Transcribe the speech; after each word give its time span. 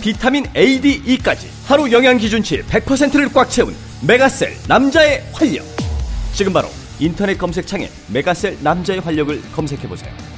비타민 0.00 0.44
A, 0.56 0.80
D, 0.80 1.02
E까지 1.04 1.48
하루 1.66 1.90
영양 1.90 2.16
기준치 2.16 2.62
100%를 2.62 3.32
꽉 3.32 3.50
채운 3.50 3.74
메가셀 4.06 4.56
남자의 4.68 5.24
활력. 5.32 5.64
지금 6.32 6.52
바로 6.52 6.68
인터넷 7.00 7.36
검색창에 7.36 7.90
메가셀 8.08 8.58
남자의 8.62 9.00
활력을 9.00 9.42
검색해 9.52 9.88
보세요 9.88 10.37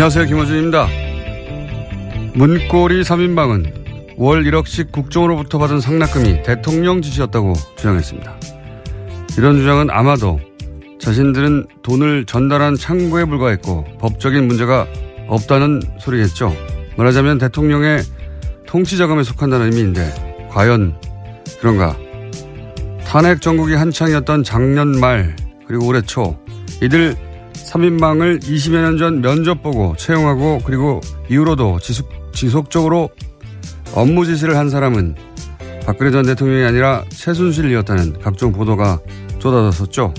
안녕하세요. 0.00 0.24
김호준입니다. 0.24 0.99
문고리 2.34 3.02
3인방은 3.02 4.16
월 4.16 4.44
1억씩 4.44 4.92
국정으로부터 4.92 5.58
받은 5.58 5.80
상납금이 5.80 6.42
대통령 6.42 7.02
지시였다고 7.02 7.54
주장했습니다. 7.76 8.36
이런 9.38 9.56
주장은 9.58 9.90
아마도 9.90 10.38
자신들은 11.00 11.66
돈을 11.82 12.26
전달한 12.26 12.76
창구에 12.76 13.24
불과했고 13.24 13.84
법적인 13.98 14.46
문제가 14.46 14.86
없다는 15.28 15.80
소리겠죠. 15.98 16.54
말하자면 16.96 17.38
대통령의 17.38 18.02
통치자금에 18.66 19.22
속한다는 19.22 19.72
의미인데 19.72 20.48
과연 20.50 20.94
그런가? 21.60 21.96
탄핵 23.06 23.40
정국이 23.40 23.74
한창이었던 23.74 24.44
작년 24.44 25.00
말 25.00 25.34
그리고 25.66 25.86
올해 25.86 26.00
초 26.02 26.38
이들 26.82 27.16
3인방을 27.54 28.42
20여 28.42 28.82
년 28.82 28.98
전 28.98 29.20
면접 29.20 29.62
보고 29.62 29.94
채용하고 29.96 30.60
그리고 30.64 31.00
이후로도 31.28 31.78
지속, 31.80 32.08
지속적으로 32.32 33.10
업무 33.94 34.24
지시를 34.24 34.56
한 34.56 34.70
사람은 34.70 35.16
박근혜 35.84 36.10
전 36.10 36.24
대통령이 36.24 36.64
아니라 36.64 37.04
최순실이었다는 37.08 38.20
각종 38.20 38.52
보도가 38.52 39.00
쏟아졌었죠. 39.40 40.14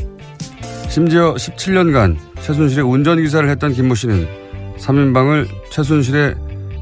심지어 0.90 1.34
17년간 1.36 2.18
최순실의 2.42 2.84
운전기사를 2.84 3.50
했던 3.50 3.74
김모 3.74 3.96
씨는 3.96 4.28
3인방을 4.78 5.48
최순실의 5.70 6.36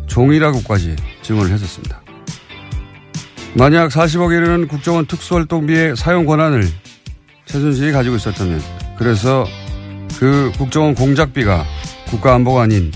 종이라고까지 0.07 0.95
증언을 1.21 1.51
했었습니다. 1.51 2.01
만약 3.55 3.89
40억에 3.89 4.37
이르는 4.37 4.67
국정원 4.67 5.05
특수활동비의 5.05 5.95
사용 5.95 6.25
권한을 6.25 6.67
최순실이 7.45 7.91
가지고 7.91 8.15
있었다면 8.15 8.61
그래서 8.97 9.45
그 10.19 10.51
국정원 10.57 10.95
공작비가 10.95 11.65
국가안보가 12.07 12.63
아닌 12.63 12.91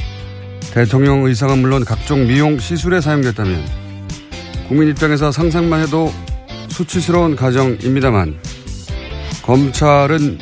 대통령 0.74 1.24
의사가 1.24 1.56
물론 1.56 1.86
각종 1.86 2.26
미용 2.26 2.58
시술에 2.58 3.00
사용됐다면 3.00 3.64
국민 4.68 4.90
입장에서 4.90 5.32
상상만 5.32 5.82
해도 5.82 6.12
수치스러운 6.68 7.36
가정입니다만 7.36 8.36
검찰은 9.44 10.40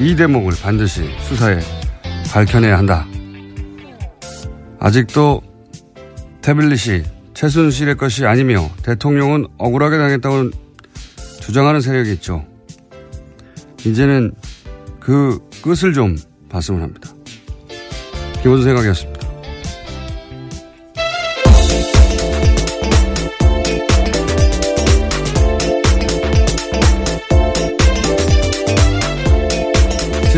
이 0.00 0.16
대목을 0.16 0.52
반드시 0.62 1.08
수사에 1.22 1.60
밝혀내야 2.30 2.76
한다. 2.76 3.06
아직도 4.78 5.40
태블릿이 6.42 7.02
최순실의 7.32 7.96
것이 7.96 8.26
아니며 8.26 8.68
대통령은 8.82 9.46
억울하게 9.56 9.96
당했다고 9.96 10.50
주장하는 11.40 11.80
세력이 11.80 12.12
있죠. 12.14 12.44
이제는 13.86 14.32
그 15.00 15.38
끝을 15.62 15.94
좀 15.94 16.18
봤으면 16.50 16.82
합니다. 16.82 17.08
기본 18.42 18.62
생각이었습니다. 18.62 19.11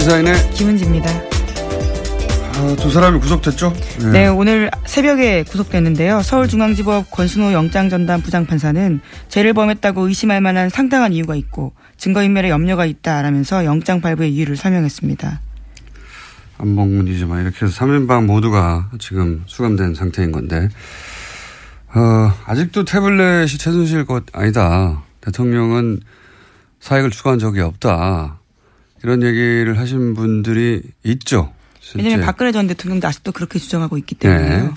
시사인의 0.05 0.51
김은지입니다. 0.51 1.09
아, 1.09 2.77
두 2.79 2.91
사람이 2.91 3.21
구속됐죠? 3.21 3.73
네, 4.13 4.27
오늘 4.27 4.71
새벽에 4.85 5.45
구속됐는데요. 5.45 6.21
서울중앙지법 6.21 7.11
권순호 7.11 7.55
영장전담 7.55 8.21
부장판사는 8.21 9.01
죄를 9.31 9.55
범했다고 9.55 10.07
의심할 10.07 10.43
만한 10.43 10.69
상당한 10.69 11.15
이유가 11.15 11.35
있고 11.37 11.73
증거인멸에 11.97 12.51
염려가 12.51 12.85
있다라면서 12.85 13.65
영장 13.65 14.03
발부의 14.03 14.35
이유를 14.35 14.59
설명했습니다. 14.59 15.41
안봉문이지만 16.59 17.43
이렇게 17.43 17.65
해서 17.65 17.75
3인방 17.75 18.27
모두가 18.27 18.91
지금 18.99 19.43
수감된 19.47 19.95
상태인 19.95 20.33
건데 20.33 20.69
어, 21.95 22.31
아직도 22.45 22.85
태블릿이 22.85 23.57
최순실 23.57 24.05
것 24.05 24.25
아니다. 24.35 25.03
대통령은 25.23 26.01
사익을 26.81 27.09
추구한 27.09 27.39
적이 27.39 27.63
없다. 27.63 28.44
이런 29.05 29.23
얘기를 29.23 29.79
하신 29.79 30.15
분들이 30.15 30.81
있죠. 31.05 31.53
실제. 31.79 31.99
왜냐하면 31.99 32.25
박근혜 32.25 32.53
전 32.53 32.67
대통령도 32.67 33.07
아직도 33.07 33.33
그렇게 33.33 33.59
주장하고 33.59 33.99
있기 33.99 34.15
때문에요. 34.15 34.65
네. 34.65 34.71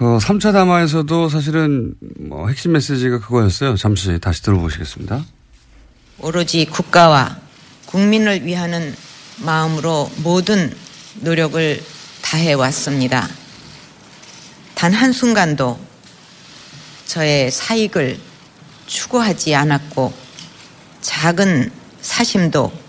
어, 0.00 0.18
3차 0.20 0.52
담화에서도 0.52 1.30
사실은 1.30 1.94
뭐 2.18 2.48
핵심 2.48 2.72
메시지가 2.72 3.20
그거였어요. 3.20 3.76
잠시 3.76 4.18
다시 4.20 4.42
들어보시겠습니다. 4.42 5.24
오로지 6.18 6.66
국가와 6.66 7.38
국민을 7.86 8.44
위하는 8.44 8.94
마음으로 9.38 10.10
모든 10.22 10.70
노력을 11.20 11.82
다해 12.20 12.52
왔습니다. 12.52 13.26
단 14.74 14.92
한순간도 14.92 15.80
저의 17.06 17.50
사익을 17.50 18.18
추구하지 18.86 19.54
않았고 19.54 20.12
작은 21.00 21.70
사심도 22.02 22.82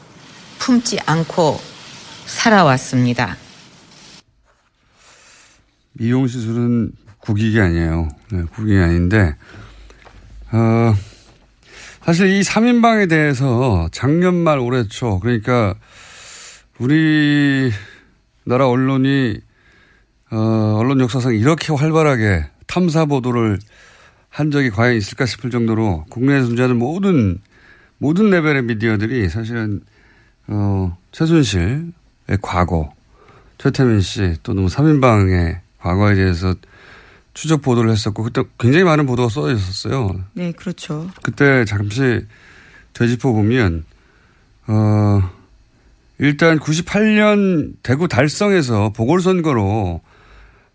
품지 0.63 0.97
않고 1.05 1.59
살아왔습니다. 2.25 3.35
미용 5.91 6.25
시술은 6.25 6.93
국익이 7.19 7.59
아니에요. 7.59 8.07
네, 8.31 8.43
국익이 8.43 8.77
아닌데, 8.77 9.35
어, 10.53 10.95
사실 12.05 12.29
이 12.29 12.41
3인방에 12.43 13.09
대해서 13.09 13.89
작년 13.91 14.35
말 14.35 14.57
올해 14.57 14.87
초, 14.87 15.19
그러니까 15.19 15.75
우리나라 16.79 17.73
언론이, 18.69 19.41
어, 20.31 20.77
언론 20.79 21.01
역사상 21.01 21.35
이렇게 21.35 21.73
활발하게 21.73 22.45
탐사 22.67 23.03
보도를 23.03 23.59
한 24.29 24.49
적이 24.49 24.69
과연 24.69 24.95
있을까 24.95 25.25
싶을 25.25 25.51
정도로 25.51 26.05
국내에 26.09 26.39
존재하는 26.39 26.77
모든, 26.77 27.39
모든 27.97 28.29
레벨의 28.29 28.63
미디어들이 28.63 29.27
사실은, 29.27 29.81
어, 30.47 30.97
최순실의 31.11 31.93
과거, 32.41 32.93
최태민 33.57 34.01
씨 34.01 34.35
또는 34.43 34.67
3인방의 34.67 35.59
과거에 35.79 36.15
대해서 36.15 36.55
추적 37.33 37.61
보도를 37.61 37.91
했었고 37.91 38.23
그때 38.23 38.43
굉장히 38.59 38.83
많은 38.83 39.05
보도가 39.05 39.29
써 39.29 39.51
있었어요. 39.51 40.23
네, 40.33 40.51
그렇죠. 40.51 41.09
그때 41.23 41.65
잠시 41.65 42.25
되짚어 42.93 43.31
보면 43.31 43.85
어 44.67 45.29
일단 46.19 46.59
98년 46.59 47.73
대구 47.81 48.07
달성에서 48.07 48.89
보궐선거로 48.89 50.01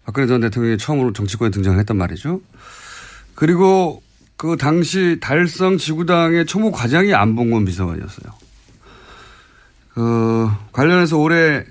박근혜 0.04 0.26
전 0.26 0.40
대통령이 0.40 0.78
처음으로 0.78 1.12
정치권에 1.12 1.50
등장했단 1.50 1.96
말이죠. 1.96 2.40
그리고 3.34 4.02
그 4.36 4.56
당시 4.56 5.18
달성 5.20 5.78
지구당의 5.78 6.46
총무 6.46 6.72
과장이 6.72 7.14
안봉건 7.14 7.64
비서관이었어요. 7.66 8.32
그 9.98 10.48
관련해서 10.70 11.18
올해 11.18 11.64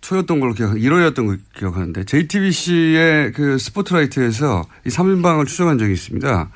초였던 0.00 0.40
걸로 0.40 0.54
기억, 0.54 0.72
1월이었던 0.72 1.26
걸 1.26 1.38
기억하는데 1.56 2.02
JTBC의 2.02 3.30
그 3.32 3.58
스포트라이트에서 3.58 4.66
이 4.84 4.88
3인방을 4.88 5.46
추정한 5.46 5.78
적이 5.78 5.92
있습니다. 5.92 6.50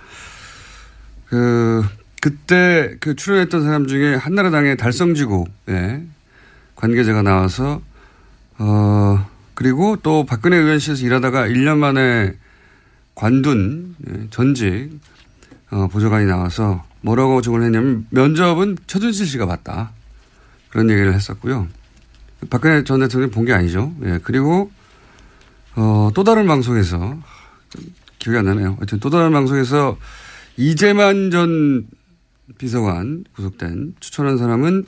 그, 1.27 1.85
그때 2.21 2.97
그 2.99 3.15
출연했던 3.15 3.63
사람 3.63 3.87
중에 3.87 4.17
한나라당의 4.17 4.77
달성지구에 4.77 6.03
관계자가 6.75 7.23
나와서, 7.23 7.81
어, 8.59 9.31
그리고 9.55 9.97
또 10.03 10.27
박근혜 10.27 10.57
의원실에서 10.57 11.07
일하다가 11.07 11.47
1년 11.47 11.77
만에 11.77 12.35
관둔 13.15 13.95
예, 14.09 14.27
전직 14.31 14.99
어, 15.71 15.87
보좌관이 15.87 16.27
나와서 16.27 16.85
뭐라고 17.03 17.43
증언을 17.43 17.67
했냐면 17.67 18.07
면접은 18.11 18.77
최준실 18.87 19.27
씨가 19.27 19.47
봤다. 19.47 19.91
그런 20.71 20.89
얘기를 20.91 21.13
했었고요. 21.15 21.69
박근혜 22.51 22.83
전 22.85 23.01
대통령이 23.01 23.31
본 23.31 23.45
게 23.45 23.53
아니죠. 23.53 23.93
예. 24.05 24.19
그리고, 24.23 24.71
어, 25.77 26.11
또 26.15 26.25
다른 26.25 26.47
방송에서, 26.47 27.17
기억이 28.19 28.39
안 28.39 28.47
나네요. 28.47 28.77
하여튼 28.79 29.01
또 29.01 29.11
다른 29.11 29.33
방송에서 29.33 29.97
이재만 30.57 31.31
전 31.31 31.87
비서관 32.59 33.25
구속된 33.35 33.95
추천한 34.01 34.39
사람은 34.39 34.85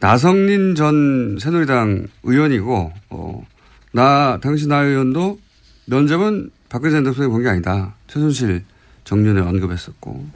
나성린 0.00 0.74
전 0.74 1.38
새누리당 1.40 2.06
의원이고, 2.22 2.92
어, 3.10 3.46
나, 3.92 4.38
당시 4.42 4.66
나 4.66 4.80
의원도 4.82 5.38
면접은 5.86 6.50
박근혜 6.68 6.92
전 6.92 7.04
대통령이 7.04 7.32
본 7.32 7.42
게 7.42 7.48
아니다. 7.48 7.94
최순실 8.08 8.64
정년에 9.04 9.40
언급했었고, 9.40 10.26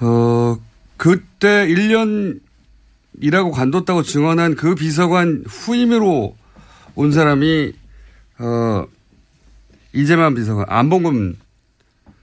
어, 0.00 0.56
그때 0.96 1.66
1년 1.66 2.40
일하고 3.20 3.50
관뒀다고 3.50 4.02
증언한 4.02 4.56
그 4.56 4.74
비서관 4.74 5.44
후임으로 5.46 6.36
온 6.94 7.12
사람이 7.12 7.72
어 8.38 8.84
이재만 9.92 10.34
비서관 10.34 10.66
안봉금 10.68 11.36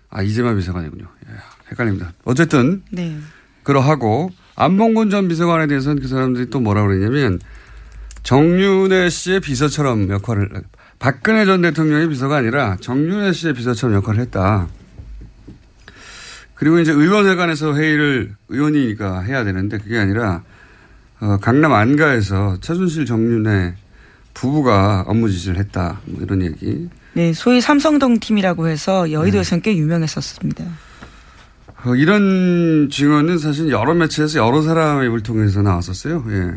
아 0.09 0.21
이재만 0.21 0.57
비서관이군요. 0.57 1.05
예, 1.27 1.33
헷갈립니다. 1.71 2.13
어쨌든 2.23 2.83
네. 2.91 3.17
그러하고 3.63 4.31
안봉근 4.55 5.09
전 5.09 5.27
비서관에 5.27 5.67
대해서는 5.67 6.01
그 6.01 6.07
사람들이 6.07 6.49
또 6.49 6.59
뭐라고 6.59 6.87
그러냐면 6.87 7.39
정윤혜 8.23 9.09
씨의 9.09 9.39
비서처럼 9.39 10.09
역할을 10.09 10.49
박근혜 10.99 11.45
전 11.45 11.61
대통령의 11.61 12.09
비서가 12.09 12.37
아니라 12.37 12.77
정윤혜 12.81 13.33
씨의 13.33 13.53
비서처럼 13.53 13.95
역할을 13.97 14.19
했다. 14.21 14.67
그리고 16.57 16.79
이제 16.79 16.91
의원회관에서 16.91 17.75
회의를 17.75 18.35
의원이니까 18.49 19.21
해야 19.21 19.43
되는데 19.43 19.77
그게 19.77 19.99
아니라 19.99 20.43
어, 21.19 21.37
강남 21.39 21.73
안가에서 21.73 22.57
최순실 22.61 23.05
정윤의 23.05 23.75
부부가 24.33 25.03
업무 25.07 25.29
지시를 25.29 25.57
했다. 25.57 25.99
뭐 26.05 26.21
이런 26.23 26.43
얘기. 26.43 26.89
네, 27.13 27.33
소위 27.33 27.61
삼성동 27.61 28.19
팀이라고 28.19 28.67
해서 28.67 29.11
여의도에서는 29.11 29.61
꽤 29.61 29.75
유명했었습니다. 29.77 30.65
어, 31.85 31.95
이런 31.95 32.89
증언은 32.91 33.37
사실 33.37 33.69
여러 33.69 33.93
매체에서 33.93 34.39
여러 34.39 34.61
사람의 34.61 35.07
입을 35.07 35.21
통해서 35.21 35.61
나왔었어요. 35.61 36.25
예. 36.29 36.53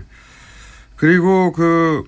그리고 0.96 1.52
그 1.52 2.04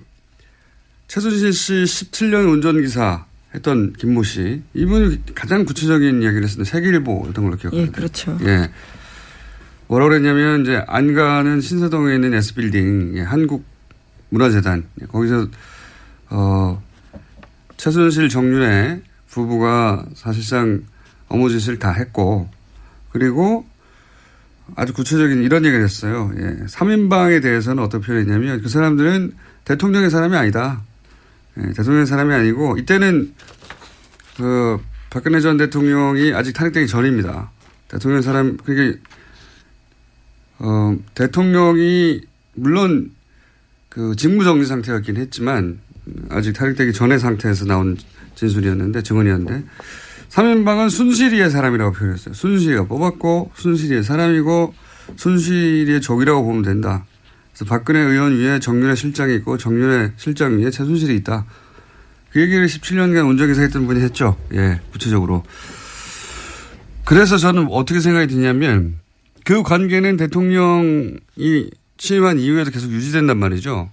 최순실 1.07 1.53
씨 1.53 1.73
17년 1.83 2.51
운전기사 2.51 3.25
했던 3.53 3.93
김모 3.93 4.23
씨. 4.23 4.63
이분이 4.73 5.35
가장 5.35 5.65
구체적인 5.65 6.21
이야기를 6.21 6.43
했었는데 6.43 6.69
세계일보였던 6.69 7.43
걸로 7.43 7.57
기억합니다. 7.57 7.87
예, 7.87 7.91
그렇죠. 7.91 8.37
예. 8.41 8.69
뭐라고 9.87 10.09
그랬냐면 10.09 10.61
이제 10.61 10.83
안가는 10.87 11.61
신사동에 11.61 12.15
있는 12.15 12.33
S빌딩 12.33 13.17
예, 13.17 13.21
한국문화재단 13.21 14.85
예, 15.01 15.05
거기서 15.05 15.47
어 16.29 16.81
최순실 17.77 18.29
정윤의 18.29 19.01
부부가 19.27 20.05
사실상 20.15 20.83
지시를 21.49 21.79
다 21.79 21.91
했고 21.91 22.47
그리고 23.11 23.65
아주 24.75 24.93
구체적인 24.93 25.43
이런 25.43 25.65
얘기를 25.65 25.83
했어요. 25.83 26.31
예. 26.37 26.65
3인방에 26.65 27.41
대해서는 27.41 27.83
어떤 27.83 28.01
표현이냐면 28.01 28.61
그 28.61 28.69
사람들은 28.69 29.33
대통령의 29.65 30.09
사람이 30.09 30.35
아니다. 30.35 30.81
예, 31.57 31.73
대통령의 31.73 32.05
사람이 32.05 32.33
아니고 32.33 32.77
이때는 32.77 33.33
그 34.37 34.79
박근혜 35.09 35.39
전 35.39 35.57
대통령이 35.57 36.33
아직 36.33 36.53
탄핵되기 36.53 36.87
전입니다. 36.87 37.51
대통령 37.87 38.21
사람 38.21 38.57
그게 38.57 38.97
어, 40.59 40.95
대통령이 41.13 42.21
물론 42.55 43.11
그 43.89 44.15
직무 44.15 44.43
정지 44.43 44.65
상태였긴 44.65 45.17
했지만 45.17 45.79
아직 46.29 46.53
탈핵되기 46.53 46.93
전의 46.93 47.19
상태에서 47.19 47.65
나온 47.65 47.97
진술이었는데 48.35 49.03
증언이었는데 49.03 49.63
3인방은 50.29 50.89
순실이의 50.89 51.51
사람이라고 51.51 51.93
표현했어요. 51.93 52.33
순실이가 52.33 52.85
뽑았고 52.85 53.51
순실이의 53.55 54.03
사람이고 54.03 54.73
순실이의 55.15 56.01
적이라고 56.01 56.43
보면 56.43 56.63
된다. 56.63 57.05
그래서 57.53 57.65
박근혜 57.65 57.99
의원 57.99 58.35
위에 58.35 58.59
정윤회 58.59 58.95
실장이 58.95 59.35
있고 59.35 59.57
정윤회 59.57 60.13
실장 60.17 60.57
위에 60.57 60.71
최순실이 60.71 61.15
있다. 61.17 61.45
그 62.31 62.41
얘기를 62.41 62.65
17년간 62.65 63.29
운전기사 63.29 63.61
했던 63.61 63.85
분이 63.85 64.01
했죠. 64.01 64.35
예, 64.53 64.81
구체적으로. 64.91 65.43
그래서 67.05 67.37
저는 67.37 67.67
어떻게 67.69 67.99
생각이 67.99 68.27
드냐면 68.27 68.95
그 69.43 69.61
관계는 69.61 70.17
대통령이 70.17 71.69
취임한 71.97 72.39
이후에도 72.39 72.71
계속 72.71 72.91
유지된단 72.91 73.37
말이죠. 73.37 73.91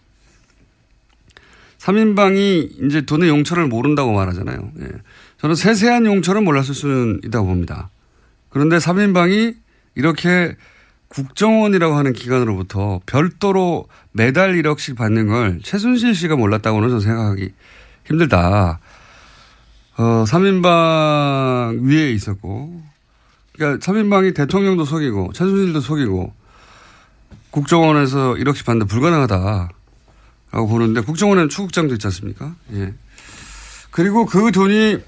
3인방이 1.79 2.87
이제 2.87 3.03
돈의 3.03 3.29
용처를 3.29 3.67
모른다고 3.67 4.13
말하잖아요. 4.13 4.73
예. 4.81 4.89
저는 5.39 5.55
세세한 5.55 6.07
용처를 6.07 6.43
몰랐을 6.43 6.75
수는 6.75 7.21
있다고 7.25 7.47
봅니다. 7.47 7.91
그런데 8.49 8.77
3인방이 8.77 9.57
이렇게 9.95 10.57
국정원이라고 11.11 11.97
하는 11.97 12.13
기관으로부터 12.13 13.01
별도로 13.05 13.87
매달 14.13 14.55
1억씩 14.55 14.97
받는 14.97 15.27
걸 15.27 15.61
최순실 15.63 16.15
씨가 16.15 16.37
몰랐다고는 16.37 16.89
저는 16.89 17.01
생각하기 17.01 17.53
힘들다. 18.07 18.79
어, 19.97 20.25
3인방 20.27 21.83
위에 21.83 22.13
있었고, 22.13 22.83
그러니까 23.53 23.85
3인방이 23.85 24.35
대통령도 24.35 24.85
속이고, 24.85 25.33
최순실도 25.35 25.81
속이고, 25.81 26.33
국정원에서 27.51 28.35
1억씩 28.35 28.65
받는 28.65 28.87
불가능하다. 28.87 29.69
라고 30.53 30.69
보는데, 30.69 31.01
국정원에는 31.01 31.49
추국장도 31.49 31.95
있지 31.95 32.07
않습니까? 32.07 32.55
예. 32.73 32.95
그리고 33.91 34.25
그 34.25 34.53
돈이 34.53 34.99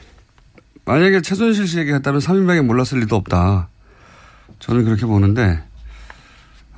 만약에 0.84 1.22
최순실 1.22 1.68
씨에게 1.68 1.94
했다면 1.94 2.20
3인방에 2.20 2.62
몰랐을 2.62 3.00
리도 3.00 3.16
없다. 3.16 3.68
저는 4.58 4.84
그렇게 4.84 5.06
보는데, 5.06 5.62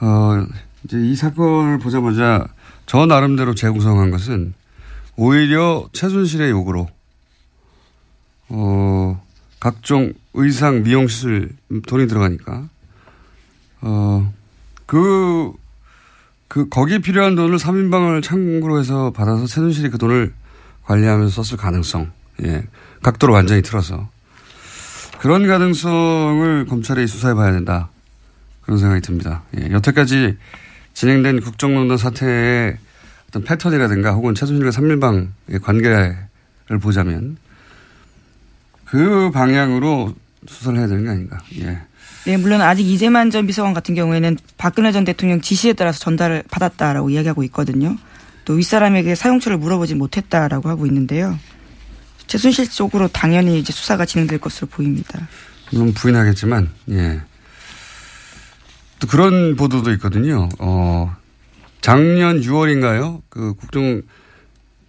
어, 0.01 0.47
이제 0.85 0.99
이 0.99 1.15
사건을 1.15 1.79
보자마자 1.79 2.47
저 2.87 3.07
나름대로 3.07 3.55
재구성한 3.55 4.11
것은 4.11 4.55
오히려 5.17 5.89
최순실의 5.93 6.51
요구로, 6.51 6.89
어, 8.49 9.23
각종 9.61 10.13
의상, 10.35 10.83
미용시술 10.83 11.51
돈이 11.87 12.09
들어가니까, 12.09 12.69
어, 13.81 14.33
그, 14.87 15.53
그, 16.49 16.69
거기에 16.69 16.99
필요한 16.99 17.35
돈을 17.35 17.59
3인방을 17.59 18.23
참고로 18.23 18.79
해서 18.79 19.13
받아서 19.13 19.47
최순실이 19.47 19.91
그 19.91 19.99
돈을 19.99 20.35
관리하면서 20.85 21.43
썼을 21.43 21.59
가능성, 21.59 22.13
예. 22.45 22.67
각도로 23.03 23.33
완전히 23.33 23.63
틀어서. 23.63 24.09
그런 25.19 25.47
가능성을 25.47 26.67
검찰이 26.67 27.07
수사해 27.07 27.35
봐야 27.35 27.53
된다. 27.53 27.89
그런 28.64 28.78
생각이 28.78 29.00
듭니다. 29.00 29.42
예. 29.59 29.71
여태까지 29.71 30.37
진행된 30.94 31.40
국정농단 31.40 31.97
사태의 31.97 32.76
어떤 33.28 33.44
패턴이라든가 33.44 34.12
혹은 34.12 34.35
최순실과 34.35 34.71
3일방의 34.71 35.62
관계를 35.62 36.28
보자면 36.80 37.37
그 38.85 39.30
방향으로 39.33 40.14
수사를 40.47 40.78
해야 40.78 40.87
되는 40.87 41.04
게 41.04 41.11
아닌가. 41.11 41.38
예. 41.61 41.78
네, 42.26 42.37
물론 42.38 42.62
아직 42.62 42.87
이재만 42.87 43.30
전 43.30 43.47
비서관 43.47 43.75
같은 43.75 43.94
경우에는 43.94 44.38
박근혜 44.56 44.92
전 44.92 45.04
대통령 45.04 45.40
지시에 45.40 45.75
따라서 45.75 45.99
전달을 45.99 46.44
받았다라고 46.50 47.11
이야기하고 47.11 47.42
있거든요. 47.44 47.97
또 48.44 48.54
윗사람에게 48.54 49.14
사용처를 49.14 49.59
물어보지 49.59 49.94
못했다라고 49.94 50.68
하고 50.68 50.87
있는데요. 50.87 51.38
최순실 52.26 52.71
쪽으로 52.71 53.09
당연히 53.09 53.59
이제 53.59 53.73
수사가 53.73 54.06
진행될 54.06 54.38
것으로 54.38 54.68
보입니다. 54.68 55.28
물론 55.71 55.92
부인하겠지만, 55.92 56.71
예. 56.90 57.21
또 59.05 59.07
그런 59.07 59.55
보도도 59.55 59.93
있거든요. 59.93 60.49
어, 60.59 61.15
작년 61.83 62.41
6월인가요? 62.41 63.21
그 63.29 63.53
국정 63.55 64.01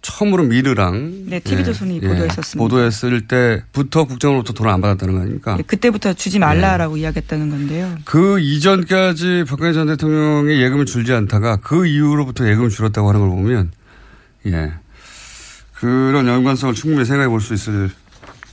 처음으로 0.00 0.44
미르랑 0.44 1.24
네, 1.26 1.40
TV조선이 1.40 2.00
예, 2.02 2.08
보도했었습니다. 2.08 2.56
보도했을 2.58 3.26
때부터 3.28 4.04
국정으로부터 4.04 4.54
돈을 4.54 4.70
안 4.72 4.80
받았다는 4.80 5.14
거 5.14 5.20
아닙니까? 5.20 5.56
네, 5.56 5.62
그때부터 5.64 6.14
주지 6.14 6.38
말라라고 6.38 6.96
이야기했다는 6.96 7.50
건데요. 7.50 7.98
그 8.06 8.40
이전까지 8.40 9.44
박근혜 9.48 9.72
전 9.74 9.88
대통령이 9.88 10.62
예금을 10.62 10.86
줄지 10.86 11.12
않다가 11.12 11.56
그 11.56 11.86
이후로부터 11.86 12.48
예금을 12.48 12.70
줄었다고 12.70 13.08
하는 13.08 13.20
걸 13.20 13.28
보면 13.30 13.70
예. 14.46 14.72
그런 15.74 16.26
연관성을 16.26 16.74
충분히 16.74 17.04
생각해 17.04 17.28
볼 17.28 17.40
수 17.40 17.52
있을 17.52 17.90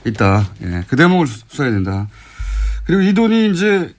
있다. 0.05 0.49
예. 0.63 0.83
그 0.89 0.97
대목을 0.97 1.27
수- 1.27 1.43
수사해야 1.47 1.71
된다. 1.73 2.07
그리고 2.85 3.01
이 3.03 3.13
돈이 3.13 3.51
이제 3.51 3.93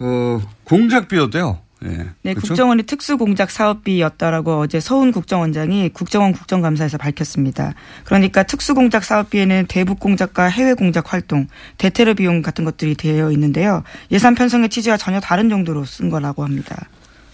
어 0.00 0.40
공작비였대요. 0.64 1.58
예. 1.84 1.88
네, 1.88 2.34
그렇죠? 2.34 2.48
국정원의 2.48 2.84
특수공작 2.84 3.50
사업비였다라고 3.50 4.60
어제 4.60 4.80
서훈 4.80 5.12
국정원장이 5.12 5.90
국정원 5.90 6.32
국정감사에서 6.32 6.98
밝혔습니다. 6.98 7.74
그러니까 8.04 8.42
특수공작 8.42 9.02
사업비에는 9.02 9.66
대북 9.66 9.98
공작과 9.98 10.46
해외 10.46 10.74
공작 10.74 11.12
활동, 11.12 11.48
대테러 11.78 12.14
비용 12.14 12.42
같은 12.42 12.64
것들이 12.64 12.94
되어 12.94 13.30
있는데요. 13.32 13.82
예산 14.10 14.34
편성의 14.34 14.68
취지와 14.68 14.98
전혀 14.98 15.20
다른 15.20 15.50
용도로 15.50 15.84
쓴 15.86 16.10
거라고 16.10 16.44
합니다. 16.44 16.88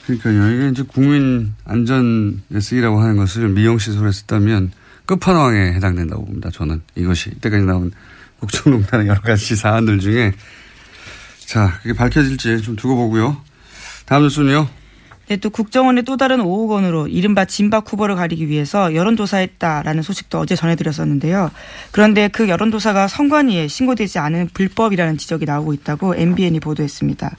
그러니까요. 0.04 0.52
이게 0.52 0.68
이제 0.68 0.84
국민 0.86 1.54
안전에 1.64 2.60
쓰이라고 2.60 3.00
하는 3.00 3.16
것을 3.16 3.48
미용시설에 3.48 4.12
썼다면 4.12 4.70
끝판왕에 5.06 5.72
해당된다고 5.74 6.24
봅니다. 6.24 6.50
저는 6.52 6.82
이것이 6.94 7.30
이때까지 7.30 7.64
나온 7.64 7.90
국정농단의 8.38 9.08
여러 9.08 9.20
가지 9.20 9.56
사안들 9.56 9.98
중에 9.98 10.32
자 11.46 11.78
그게 11.82 11.94
밝혀질지 11.94 12.62
좀 12.62 12.76
두고 12.76 12.96
보고요. 12.96 13.36
다음 14.04 14.22
뉴스는요. 14.22 14.68
네, 15.28 15.36
또 15.36 15.50
국정원의 15.50 16.04
또 16.04 16.16
다른 16.16 16.38
5억 16.38 16.68
원으로 16.68 17.08
이른바 17.08 17.44
진박 17.44 17.90
후보를 17.90 18.14
가리기 18.14 18.48
위해서 18.48 18.94
여론조사했다라는 18.94 20.02
소식도 20.02 20.38
어제 20.38 20.54
전해드렸었는데요. 20.54 21.50
그런데 21.90 22.28
그 22.28 22.48
여론조사가 22.48 23.08
선관위에 23.08 23.66
신고되지 23.66 24.20
않은 24.20 24.50
불법이라는 24.54 25.18
지적이 25.18 25.46
나오고 25.46 25.72
있다고 25.72 26.14
MBN이 26.14 26.60
보도했습니다. 26.60 27.34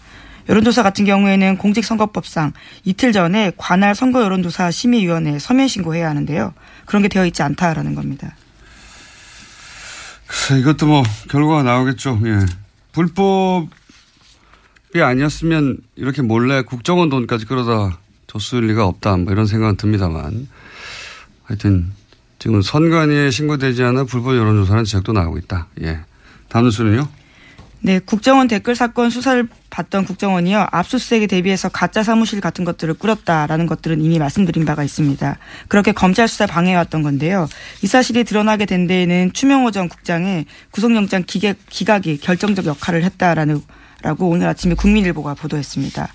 여론조사 0.50 0.84
같은 0.84 1.06
경우에는 1.06 1.58
공직선거법상 1.58 2.54
이틀 2.84 3.14
전에 3.14 3.54
관할 3.56 3.96
선거 3.96 4.22
여론조사 4.22 4.72
심의위원회에 4.72 5.40
서면 5.40 5.70
신고해야 5.70 6.10
하는데요. 6.10 6.54
그런 6.86 7.04
게 7.04 7.08
되어 7.08 7.26
있지 7.26 7.42
않다라는 7.42 7.96
겁니다. 7.96 8.36
글쎄, 10.26 10.60
이것도 10.60 10.88
뭐 10.88 11.04
결과가 11.30 11.64
나오겠죠. 11.64 12.20
예. 12.26 12.46
불법 12.92 13.68
이 14.96 15.02
아니었으면 15.02 15.80
이렇게 15.96 16.22
몰래 16.22 16.62
국정원 16.62 17.10
돈까지 17.10 17.46
끌어다 17.46 18.00
줬을 18.28 18.68
리가 18.68 18.86
없다. 18.86 19.18
뭐 19.18 19.34
이런 19.34 19.46
생각은 19.46 19.78
듭니다만. 19.78 20.48
하여튼 21.44 21.92
지금 22.40 22.62
선관위에 22.62 23.32
신고되지 23.32 23.84
않아 23.84 24.04
불법 24.06 24.36
여론조사는 24.36 24.84
지적도 24.84 25.14
나오고 25.14 25.38
있다. 25.40 25.68
예. 25.82 26.00
다음 26.50 26.66
뉴스는요. 26.66 27.08
네, 27.80 28.00
국정원 28.00 28.48
댓글 28.48 28.76
사건 28.76 29.10
수사를 29.10 29.48
받던 29.70 30.06
국정원이요. 30.06 30.68
압수수색에 30.72 31.28
대비해서 31.28 31.70
가짜 31.70 32.02
사무실 32.02 32.42
같은 32.42 32.66
것들을 32.66 32.96
꾸렸다라는 32.96 33.68
것들은 33.68 34.02
이미 34.02 34.18
말씀드린 34.18 34.66
바가 34.66 34.84
있습니다. 34.84 35.38
그렇게 35.68 35.92
검찰 35.92 36.28
수사 36.28 36.48
방해해왔던 36.48 37.04
건데요. 37.04 37.48
이 37.84 37.88
사실이 37.88 38.24
드러나게 38.24 38.66
된 38.66 38.88
데에는 38.88 39.32
추명호 39.34 39.72
전 39.72 39.90
국장의 39.90 40.46
구속영장 40.72 41.24
기각, 41.28 41.58
기각이 41.70 42.18
결정적 42.18 42.66
역할을 42.66 43.04
했다라는 43.04 43.62
라고 44.04 44.30
오늘 44.30 44.48
아침에 44.48 44.74
국민일보가 44.76 45.34
보도했습니다. 45.34 46.08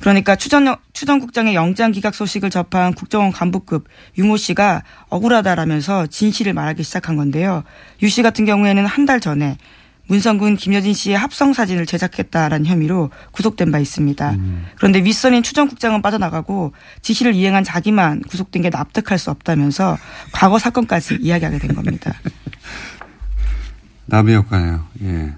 그러니까 0.00 0.34
추전, 0.34 0.74
추전 0.94 1.20
국장의 1.20 1.54
영장 1.54 1.92
기각 1.92 2.14
소식을 2.14 2.48
접한 2.50 2.94
국정원 2.94 3.32
간부급 3.32 3.86
유모 4.16 4.36
씨가 4.38 4.82
억울하다라면서 5.10 6.06
진실을 6.06 6.54
말하기 6.54 6.82
시작한 6.82 7.16
건데요. 7.16 7.64
유 8.02 8.08
씨 8.08 8.22
같은 8.22 8.44
경우에는 8.46 8.86
한 8.86 9.04
달 9.06 9.20
전에 9.20 9.58
문성군 10.06 10.56
김여진 10.56 10.92
씨의 10.92 11.16
합성 11.16 11.52
사진을 11.52 11.86
제작했다라는 11.86 12.66
혐의로 12.66 13.10
구속된 13.30 13.70
바 13.70 13.78
있습니다. 13.78 14.36
그런데 14.76 14.98
윗선인 15.04 15.42
추정국장은 15.44 16.02
빠져나가고 16.02 16.72
지시를 17.02 17.34
이행한 17.34 17.62
자기만 17.62 18.22
구속된 18.22 18.62
게 18.62 18.70
납득할 18.70 19.18
수 19.18 19.30
없다면서 19.30 19.98
과거 20.32 20.58
사건까지 20.58 21.18
이야기하게 21.20 21.58
된 21.58 21.74
겁니다. 21.76 22.12
나비 24.06 24.34
효과네요. 24.34 24.84
예. 25.04 25.32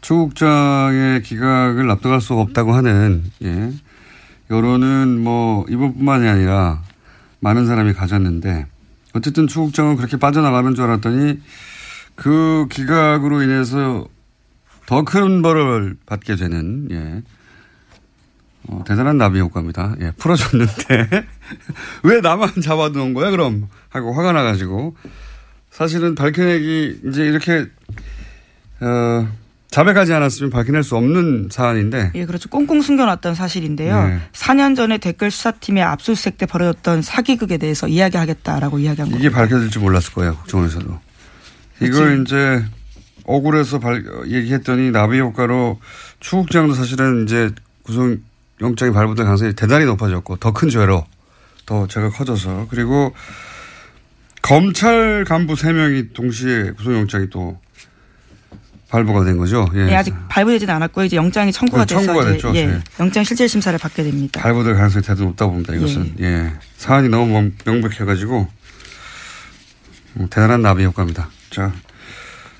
추국장의 0.00 1.22
기각을 1.22 1.86
납득할 1.86 2.20
수 2.20 2.34
없다고 2.34 2.72
하는, 2.72 3.24
예. 3.42 3.72
여론은 4.50 5.20
뭐, 5.20 5.66
이번뿐만이 5.68 6.28
아니라 6.28 6.82
많은 7.40 7.66
사람이 7.66 7.92
가졌는데, 7.94 8.66
어쨌든 9.14 9.46
추국장은 9.46 9.96
그렇게 9.96 10.16
빠져나가는 10.16 10.74
줄 10.74 10.84
알았더니, 10.84 11.40
그 12.14 12.66
기각으로 12.70 13.42
인해서 13.42 14.06
더 14.86 15.02
큰 15.04 15.42
벌을 15.42 15.96
받게 16.06 16.36
되는, 16.36 16.88
예. 16.90 17.22
어, 18.68 18.82
대단한 18.86 19.18
나비 19.18 19.40
효과입니다. 19.40 19.96
예, 20.00 20.12
풀어줬는데, 20.12 21.26
왜 22.04 22.20
나만 22.20 22.60
잡아놓은 22.62 23.14
거야, 23.14 23.30
그럼? 23.30 23.68
하고 23.88 24.12
화가 24.14 24.32
나가지고, 24.32 24.96
사실은 25.70 26.14
밝혀내기, 26.14 27.00
이제 27.06 27.24
이렇게, 27.24 27.66
어, 28.80 29.28
자백하지 29.70 30.14
않았으면 30.14 30.50
밝혀낼 30.50 30.82
수 30.82 30.96
없는 30.96 31.48
사안인데, 31.50 32.12
예, 32.14 32.24
그렇죠. 32.26 32.48
꽁꽁 32.48 32.80
숨겨놨던 32.80 33.34
사실인데요. 33.34 34.06
네. 34.06 34.20
4년 34.32 34.74
전에 34.74 34.96
댓글 34.98 35.30
수사팀의 35.30 35.82
압수수색 35.82 36.38
때 36.38 36.46
벌어졌던 36.46 37.02
사기극에 37.02 37.58
대해서 37.58 37.86
이야기하겠다라고 37.86 38.78
이야기한 38.78 39.08
이게 39.08 39.16
겁니다. 39.28 39.36
밝혀질 39.38 39.70
줄 39.70 39.82
몰랐을 39.82 40.12
거예요, 40.14 40.36
국정원에서도. 40.36 41.00
이걸 41.82 42.22
이제 42.22 42.64
억울해서 43.24 43.78
발, 43.78 44.02
얘기했더니 44.26 44.90
나비 44.90 45.18
효과로 45.20 45.78
추국장도 46.20 46.72
사실은 46.74 47.24
이제 47.24 47.50
구속 47.82 48.16
영장이 48.60 48.92
발부될 48.92 49.24
가능성이 49.24 49.52
대단히 49.52 49.84
높아졌고 49.84 50.36
더 50.36 50.52
큰 50.52 50.70
죄로 50.70 51.06
더 51.66 51.86
죄가 51.86 52.08
커져서 52.08 52.68
그리고 52.70 53.14
검찰 54.42 55.24
간부 55.28 55.54
3명이 55.54 56.14
동시에 56.14 56.72
구속영장이 56.72 57.28
또 57.30 57.60
발부가 58.90 59.24
된 59.24 59.36
거죠. 59.36 59.68
예. 59.74 59.88
예, 59.90 59.94
아직 59.96 60.14
발부되지는 60.28 60.74
않았고요. 60.74 61.04
이제 61.04 61.16
영장이 61.16 61.52
청구가 61.52 61.84
네, 61.84 61.94
돼서 61.94 62.06
청구가 62.06 62.24
이제 62.26 62.32
됐죠. 62.34 62.52
예, 62.54 62.66
네. 62.66 62.80
영장 63.00 63.22
실질 63.22 63.48
심사를 63.48 63.78
받게 63.78 64.02
됩니다. 64.02 64.40
발부될 64.40 64.74
가능성이 64.74 65.02
대단히 65.02 65.26
높다고 65.26 65.52
봅니다. 65.52 65.74
이것은 65.74 66.14
예, 66.20 66.52
사안이 66.78 67.08
너무 67.10 67.26
명- 67.26 67.52
명백해가지고 67.64 68.48
음, 70.16 70.26
대단한 70.30 70.62
나비 70.62 70.84
효과입니다. 70.84 71.28
자, 71.50 71.72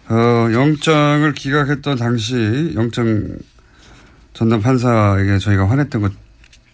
어, 0.08 0.48
영장을 0.52 1.32
기각했던 1.32 1.96
당시 1.96 2.72
영장 2.74 3.36
전담 4.34 4.60
판사에게 4.60 5.38
저희가 5.38 5.68
화냈던 5.68 6.02
것 6.02 6.12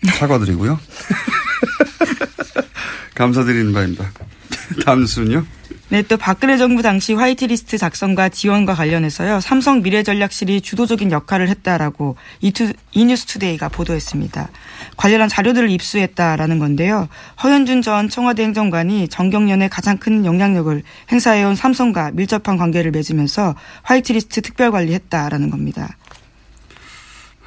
사과드리고요. 0.04 0.78
감사드리는 3.14 3.72
바입니다. 3.72 4.10
다음 4.84 5.00
뉴스는요? 5.00 5.46
네, 5.94 6.02
또 6.02 6.16
박근혜 6.16 6.56
정부 6.56 6.82
당시 6.82 7.14
화이트리스트 7.14 7.78
작성과 7.78 8.28
지원과 8.28 8.74
관련해서요. 8.74 9.38
삼성 9.38 9.80
미래전략실이 9.80 10.60
주도적인 10.60 11.12
역할을 11.12 11.48
했다라고 11.48 12.16
이투, 12.40 12.72
이뉴스투데이가 12.90 13.68
보도했습니다. 13.68 14.48
관련한 14.96 15.28
자료들을 15.28 15.70
입수했다라는 15.70 16.58
건데요. 16.58 17.08
허현준 17.44 17.82
전 17.82 18.08
청와대 18.08 18.42
행정관이 18.42 19.06
정경련에 19.06 19.68
가장 19.68 19.98
큰 19.98 20.24
영향력을 20.24 20.82
행사해온 21.12 21.54
삼성과 21.54 22.10
밀접한 22.10 22.56
관계를 22.56 22.90
맺으면서 22.90 23.54
화이트리스트 23.84 24.40
특별 24.42 24.72
관리했다라는 24.72 25.48
겁니다. 25.48 25.96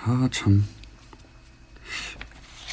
아, 0.05 0.29
참. 0.31 0.63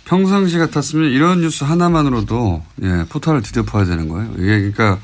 평상시 0.04 0.56
같았으면 0.56 1.10
이런 1.10 1.40
뉴스 1.40 1.64
하나만으로도 1.64 2.62
예, 2.82 3.06
포탈을 3.08 3.42
뒤덮어야 3.42 3.86
되는 3.86 4.06
거예요. 4.08 4.30
이게 4.34 4.70
그러니까 4.70 5.00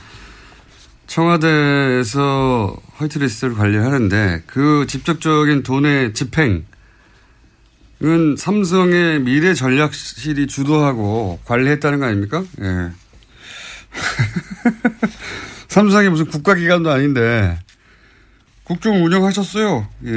청와대에서 1.10 2.76
화이트리스트를 2.94 3.54
관리하는데 3.54 4.44
그 4.46 4.86
직접적인 4.86 5.64
돈의 5.64 6.14
집행은 6.14 6.62
삼성의 8.38 9.20
미래 9.22 9.52
전략실이 9.52 10.46
주도하고 10.46 11.40
관리했다는 11.46 11.98
거 11.98 12.06
아닙니까? 12.06 12.44
예. 12.60 12.90
삼성이 15.66 16.08
무슨 16.10 16.26
국가기관도 16.26 16.90
아닌데 16.90 17.58
국정 18.70 19.04
운영하셨어요. 19.04 19.84
예. 20.06 20.10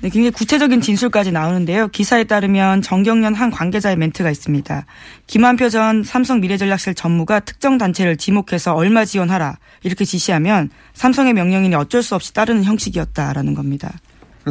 네, 0.00 0.08
굉장히 0.08 0.30
구체적인 0.30 0.80
진술까지 0.80 1.32
나오는데요. 1.32 1.88
기사에 1.88 2.24
따르면 2.24 2.80
정경련 2.80 3.34
한 3.34 3.50
관계자의 3.50 3.96
멘트가 3.96 4.30
있습니다. 4.30 4.86
김한표 5.26 5.68
전 5.68 6.02
삼성 6.02 6.40
미래전략실 6.40 6.94
전무가 6.94 7.40
특정 7.40 7.76
단체를 7.76 8.16
지목해서 8.16 8.72
얼마 8.72 9.04
지원하라 9.04 9.58
이렇게 9.82 10.06
지시하면 10.06 10.70
삼성의 10.94 11.34
명령인이 11.34 11.74
어쩔 11.74 12.02
수 12.02 12.14
없이 12.14 12.32
따르는 12.32 12.64
형식이었다라는 12.64 13.52
겁니다. 13.52 13.92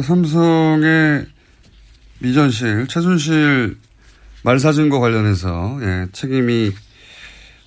삼성의 0.00 1.26
미전실, 2.20 2.86
최순실 2.86 3.78
말사진과 4.44 5.00
관련해서 5.00 5.76
예, 5.82 6.06
책임이 6.12 6.70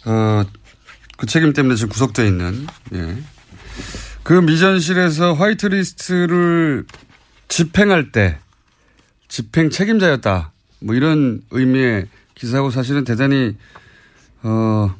어, 0.06 0.46
그 1.18 1.26
책임 1.26 1.52
때문에 1.52 1.76
지금 1.76 1.90
구속돼 1.90 2.26
있는 2.26 2.68
예. 2.94 3.18
그 4.24 4.34
미전실에서 4.34 5.34
화이트리스트를 5.34 6.86
집행할 7.50 8.12
때 8.12 8.40
집행 9.28 9.70
책임자였다. 9.70 10.52
뭐 10.80 10.96
이런 10.96 11.42
의미의 11.52 12.08
기사고 12.36 12.72
사실은 12.72 13.04
대단히 13.04 13.56
어 14.44 14.96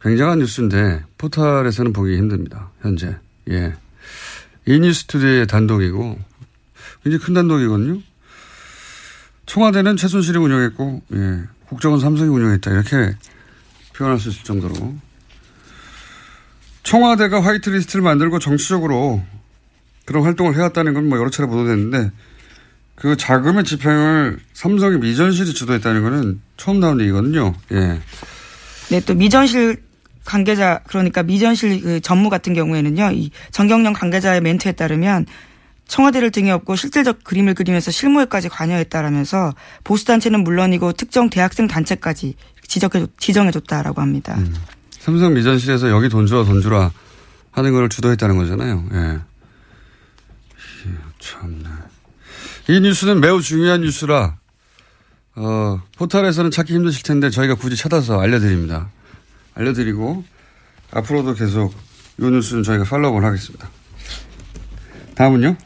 굉장한 0.00 0.38
뉴스인데 0.38 1.04
포털에서는 1.18 1.92
보기 1.92 2.16
힘듭니다. 2.16 2.70
현재. 2.80 3.16
예. 3.50 3.74
이 4.66 4.78
뉴스투데이의 4.80 5.46
단독이고 5.46 6.18
굉장히 7.02 7.24
큰 7.24 7.34
단독이거든요. 7.34 8.00
청와대는 9.46 9.96
최순실이 9.96 10.38
운영했고 10.38 11.02
예. 11.14 11.44
국정원 11.66 12.00
삼성이 12.00 12.30
운영했다. 12.30 12.70
이렇게 12.70 13.14
표현할 13.94 14.18
수 14.18 14.30
있을 14.30 14.44
정도로 14.44 14.96
청와대가 16.88 17.42
화이트리스트를 17.42 18.02
만들고 18.02 18.38
정치적으로 18.38 19.22
그런 20.06 20.24
활동을 20.24 20.56
해왔다는 20.56 20.94
건 20.94 21.04
뭐 21.04 21.18
여러 21.18 21.28
차례 21.28 21.46
보도됐는데 21.46 22.10
그 22.94 23.14
자금의 23.14 23.64
집행을 23.64 24.38
삼성의 24.54 24.98
미전실이 24.98 25.52
주도했다는 25.52 26.02
거는 26.02 26.40
처음 26.56 26.80
나온 26.80 26.98
얘기거든요. 27.02 27.54
예. 27.72 28.00
네, 28.88 29.00
또 29.04 29.14
미전실 29.14 29.82
관계자 30.24 30.80
그러니까 30.88 31.22
미전실 31.22 31.82
그 31.82 32.00
전무 32.00 32.30
같은 32.30 32.54
경우에는요. 32.54 33.10
이 33.12 33.30
정경련 33.50 33.92
관계자의 33.92 34.40
멘트에 34.40 34.72
따르면 34.72 35.26
청와대를 35.88 36.30
등에 36.30 36.50
업고 36.50 36.74
실질적 36.74 37.22
그림을 37.22 37.52
그리면서 37.52 37.90
실무에까지 37.90 38.48
관여했다라면서 38.48 39.54
보수 39.84 40.06
단체는 40.06 40.42
물론이고 40.42 40.92
특정 40.92 41.28
대학생 41.28 41.68
단체까지 41.68 42.34
지적해 42.66 43.06
지정해줬다라고 43.18 44.00
합니다. 44.00 44.36
음. 44.38 44.54
삼성 45.08 45.32
미전실에서 45.32 45.88
여기 45.88 46.10
돈 46.10 46.26
주라 46.26 46.44
돈 46.44 46.60
주라 46.60 46.92
하는 47.52 47.72
걸 47.72 47.88
주도했다는 47.88 48.36
거잖아요. 48.36 48.84
예. 48.92 49.18
참네. 51.18 51.64
이 52.68 52.78
뉴스는 52.78 53.18
매우 53.18 53.40
중요한 53.40 53.80
뉴스라 53.80 54.36
어, 55.36 55.82
포털에서는 55.96 56.50
찾기 56.50 56.74
힘드실 56.74 57.04
텐데 57.04 57.30
저희가 57.30 57.54
굳이 57.54 57.74
찾아서 57.74 58.20
알려드립니다. 58.20 58.90
알려드리고 59.54 60.24
앞으로도 60.90 61.32
계속 61.36 61.74
이 62.18 62.24
뉴스는 62.24 62.62
저희가 62.62 62.84
팔로우를 62.84 63.26
하겠습니다. 63.26 63.70
다음은요? 65.14 65.56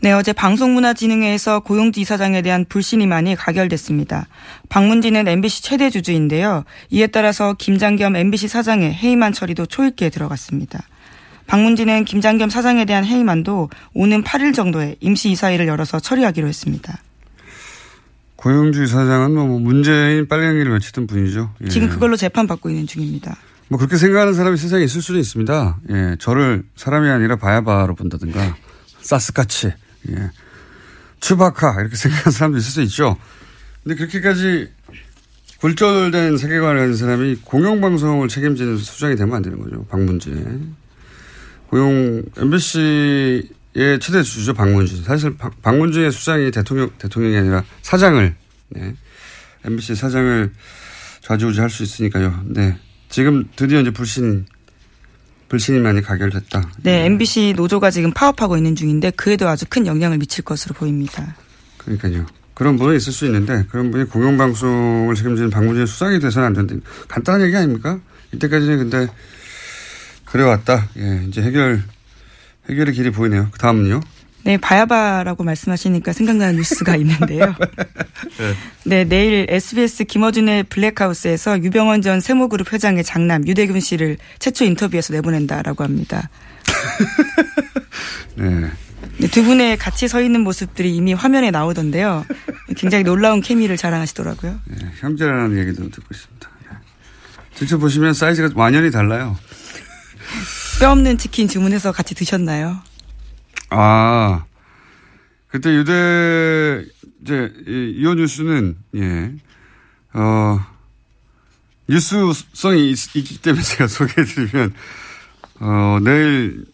네, 0.00 0.12
어제 0.12 0.32
방송문화진흥회에서 0.32 1.60
고용주 1.60 2.00
이사장에 2.00 2.42
대한 2.42 2.64
불신임안이 2.68 3.34
가결됐습니다. 3.34 4.28
박문진은 4.68 5.26
MBC 5.26 5.62
최대 5.62 5.90
주주인데요. 5.90 6.64
이에 6.90 7.06
따라서 7.06 7.54
김장겸 7.54 8.14
MBC 8.14 8.48
사장의 8.48 8.92
해임안 8.92 9.32
처리도 9.32 9.66
초읽기에 9.66 10.10
들어갔습니다. 10.10 10.80
박문진은 11.46 12.04
김장겸 12.04 12.50
사장에 12.50 12.84
대한 12.84 13.04
해임안도 13.04 13.70
오는 13.94 14.22
8일 14.22 14.54
정도에 14.54 14.96
임시 15.00 15.30
이사회를 15.30 15.66
열어서 15.66 15.98
처리하기로 15.98 16.46
했습니다. 16.46 17.00
고용주 18.36 18.84
이사장은 18.84 19.34
뭐 19.34 19.58
문재인 19.58 20.28
빨갱이를 20.28 20.72
외치던 20.72 21.06
분이죠. 21.06 21.52
예. 21.64 21.68
지금 21.68 21.88
그걸로 21.88 22.16
재판받고 22.16 22.68
있는 22.68 22.86
중입니다. 22.86 23.36
뭐 23.68 23.78
그렇게 23.78 23.96
생각하는 23.96 24.34
사람이 24.34 24.56
세상에 24.58 24.84
있을 24.84 25.00
수는 25.00 25.20
있습니다. 25.20 25.78
예. 25.90 26.16
저를 26.20 26.64
사람이 26.76 27.08
아니라 27.08 27.36
바야바로 27.36 27.94
본다든가 27.94 28.56
사스카치, 29.00 29.72
예. 30.10 30.30
추바카 31.20 31.80
이렇게 31.80 31.96
생각하는 31.96 32.32
사람도 32.32 32.58
있을 32.58 32.70
수 32.70 32.82
있죠. 32.82 33.16
근데 33.82 33.96
그렇게까지 33.96 34.70
굴절된 35.60 36.36
세계관을 36.36 36.80
가진 36.80 36.96
사람이 36.96 37.36
공영방송을 37.44 38.28
책임지는 38.28 38.76
수장이 38.78 39.16
되면 39.16 39.34
안 39.34 39.42
되는 39.42 39.58
거죠. 39.60 39.84
박문진. 39.86 40.74
고용 41.68 42.22
MBC의 42.36 43.98
최대 44.00 44.22
주주죠 44.22 44.54
박문진. 44.54 45.02
사실 45.02 45.36
박, 45.36 45.60
박문진의 45.62 46.12
수장이 46.12 46.50
대통령 46.50 46.90
대통령이 46.98 47.36
아니라 47.38 47.64
사장을 47.82 48.34
네. 48.68 48.94
MBC 49.64 49.94
사장을 49.94 50.52
좌지우지할 51.22 51.70
수 51.70 51.82
있으니까요. 51.82 52.44
네. 52.46 52.78
지금 53.08 53.48
드디어 53.56 53.80
이제 53.80 53.90
불신 53.90 54.46
불신이 55.48 55.78
많이 55.78 56.02
가결됐다. 56.02 56.60
네, 56.82 57.00
네, 57.00 57.04
MBC 57.06 57.54
노조가 57.56 57.90
지금 57.90 58.12
파업하고 58.12 58.56
있는 58.56 58.74
중인데 58.74 59.10
그에도 59.12 59.48
아주 59.48 59.64
큰 59.68 59.86
영향을 59.86 60.18
미칠 60.18 60.44
것으로 60.44 60.74
보입니다. 60.74 61.36
그러니까요. 61.78 62.26
그런 62.54 62.76
분은 62.76 62.96
있을 62.96 63.12
수 63.12 63.26
있는데 63.26 63.64
그런 63.70 63.90
분이 63.90 64.04
공영방송을 64.06 65.14
책임지는 65.14 65.50
박문진 65.50 65.86
수장이 65.86 66.18
돼서는 66.18 66.48
안 66.48 66.52
된다. 66.54 66.74
간단한 67.06 67.42
얘기 67.42 67.56
아닙니까? 67.56 68.00
이때까지는 68.32 68.78
근데 68.78 69.08
그래왔다. 70.24 70.88
예, 70.96 71.24
이제 71.28 71.42
해결, 71.42 71.82
해결의 72.68 72.94
길이 72.94 73.10
보이네요. 73.10 73.48
그 73.52 73.58
다음은요? 73.58 74.00
네, 74.46 74.58
바야바라고 74.58 75.42
말씀하시니까 75.42 76.12
생각나는 76.12 76.54
뉴스가 76.54 76.94
있는데요. 77.02 77.52
네. 78.38 78.54
네, 78.84 79.04
내일 79.04 79.46
SBS 79.48 80.04
김어준의 80.04 80.62
블랙하우스에서 80.64 81.60
유병원 81.64 82.00
전 82.00 82.20
세모그룹 82.20 82.72
회장의 82.72 83.02
장남 83.02 83.44
유대균 83.48 83.80
씨를 83.80 84.18
최초 84.38 84.64
인터뷰에서 84.64 85.14
내보낸다라고 85.14 85.82
합니다. 85.82 86.30
네. 88.36 88.70
네, 89.18 89.26
두 89.28 89.42
분의 89.42 89.78
같이 89.78 90.06
서 90.06 90.22
있는 90.22 90.42
모습들이 90.42 90.94
이미 90.94 91.12
화면에 91.12 91.50
나오던데요. 91.50 92.24
굉장히 92.76 93.02
놀라운 93.02 93.40
케미를 93.40 93.76
자랑하시더라고요. 93.76 94.60
네, 94.66 94.90
형제라는 95.00 95.58
얘기도 95.58 95.90
듣고 95.90 96.06
있습니다. 96.12 96.48
네. 96.70 96.76
직접 97.56 97.78
보시면 97.78 98.14
사이즈가 98.14 98.50
완전히 98.54 98.92
달라요. 98.92 99.36
뼈 100.78 100.92
없는 100.92 101.18
치킨 101.18 101.48
주문해서 101.48 101.90
같이 101.90 102.14
드셨나요? 102.14 102.80
아, 103.70 104.44
그때 105.48 105.74
유대, 105.74 106.84
이제, 107.22 107.52
이, 107.66 107.94
이 107.96 108.14
뉴스는, 108.14 108.76
예, 108.96 109.32
어, 110.12 110.60
뉴스성이 111.88 112.90
있, 112.90 113.16
있기 113.16 113.40
때문에 113.42 113.62
제가 113.62 113.86
소개해드리면, 113.86 114.74
어, 115.60 115.98
내일 116.02 116.64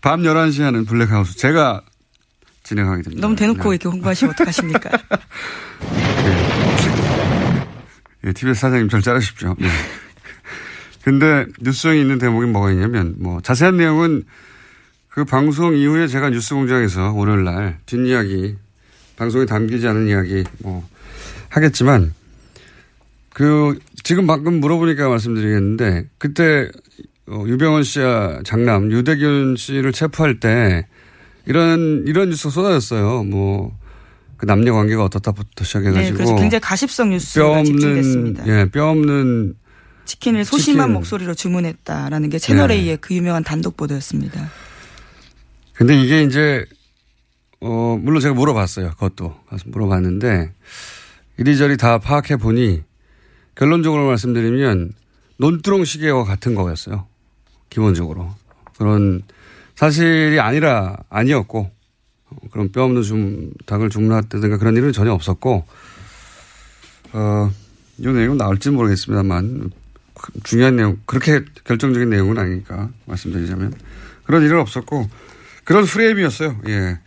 밤 0.00 0.22
11시 0.22 0.62
하는 0.62 0.84
블랙하우스 0.84 1.36
제가 1.36 1.82
진행하게 2.62 3.02
됩니다. 3.02 3.22
너무 3.22 3.36
대놓고 3.36 3.62
네. 3.62 3.68
이렇게 3.70 3.88
홍보하시면 3.88 4.34
어떡하십니까? 4.34 4.90
예. 6.26 6.54
예, 8.28 8.32
TBS 8.32 8.60
사장님 8.60 8.88
절 8.88 9.02
자르십시오. 9.02 9.54
예. 9.60 9.68
근데 11.04 11.46
뉴스성이 11.60 12.00
있는 12.00 12.18
대목이 12.18 12.46
뭐가 12.46 12.72
있냐면 12.72 13.14
뭐 13.18 13.40
자세한 13.40 13.76
내용은 13.76 14.24
그 15.14 15.24
방송 15.24 15.76
이후에 15.76 16.08
제가 16.08 16.30
뉴스 16.30 16.54
공장에서 16.56 17.12
오늘 17.12 17.44
날 17.44 17.78
뒷이야기 17.86 18.56
방송에 19.14 19.46
담기지 19.46 19.86
않은 19.86 20.08
이야기 20.08 20.42
뭐 20.58 20.84
하겠지만 21.50 22.12
그 23.32 23.78
지금 24.02 24.26
방금 24.26 24.54
물어보니까 24.54 25.08
말씀드리겠는데 25.08 26.08
그때 26.18 26.68
어, 27.28 27.44
유병원 27.46 27.84
씨와 27.84 28.40
장남 28.44 28.90
유대균 28.90 29.54
씨를 29.56 29.92
체포할 29.92 30.40
때 30.40 30.88
이런 31.46 32.02
이런 32.08 32.30
뉴스가 32.30 32.50
쏟아졌어요. 32.50 33.22
뭐 33.24 33.84
그 34.36 34.46
남녀 34.46 34.72
관계가 34.74 35.04
어떻다부터 35.04 35.64
시작해가지고 35.64 36.02
네, 36.02 36.12
그래서 36.12 36.34
굉장히 36.34 36.60
가십성 36.60 37.10
뉴스가 37.10 37.62
집중됐습니다. 37.62 38.46
예, 38.46 38.68
뼈 38.70 38.90
없는 38.90 39.54
치킨을 40.04 40.44
소심한 40.44 40.88
치킨. 40.88 40.92
목소리로 40.94 41.34
주문했다라는 41.34 42.30
게 42.30 42.38
채널 42.38 42.68
네. 42.68 42.74
A의 42.74 42.98
그 43.00 43.14
유명한 43.14 43.42
단독 43.44 43.76
보도였습니다. 43.76 44.50
근데 45.74 46.00
이게 46.00 46.22
이제 46.22 46.64
어 47.60 47.98
물론 48.00 48.20
제가 48.20 48.34
물어봤어요. 48.34 48.90
그것도 48.90 49.34
가서 49.48 49.64
물어봤는데 49.66 50.52
이리저리 51.38 51.76
다 51.76 51.98
파악해 51.98 52.36
보니 52.36 52.82
결론적으로 53.54 54.06
말씀드리면 54.06 54.92
논두렁 55.38 55.84
시계와 55.84 56.24
같은 56.24 56.54
거였어요. 56.54 57.06
기본적으로 57.70 58.32
그런 58.78 59.22
사실이 59.74 60.38
아니라 60.38 60.96
아니었고 61.08 61.70
어, 62.30 62.36
그런 62.52 62.70
뼈 62.70 62.84
없는 62.84 63.02
좀 63.02 63.50
닭을 63.66 63.90
주문했다든가 63.90 64.58
그런 64.58 64.76
일은 64.76 64.92
전혀 64.92 65.12
없었고 65.12 65.66
어, 67.14 67.50
이 67.98 68.06
내용은 68.06 68.36
나올지 68.36 68.70
모르겠습니다만 68.70 69.70
중요한 70.44 70.76
내용 70.76 70.98
그렇게 71.04 71.44
결정적인 71.64 72.10
내용은 72.10 72.38
아니니까 72.38 72.90
말씀드리자면 73.06 73.74
그런 74.24 74.42
일은 74.42 74.60
없었고 74.60 75.08
그런 75.64 75.84
프레임이었어요. 75.84 76.60
예. 76.68 76.98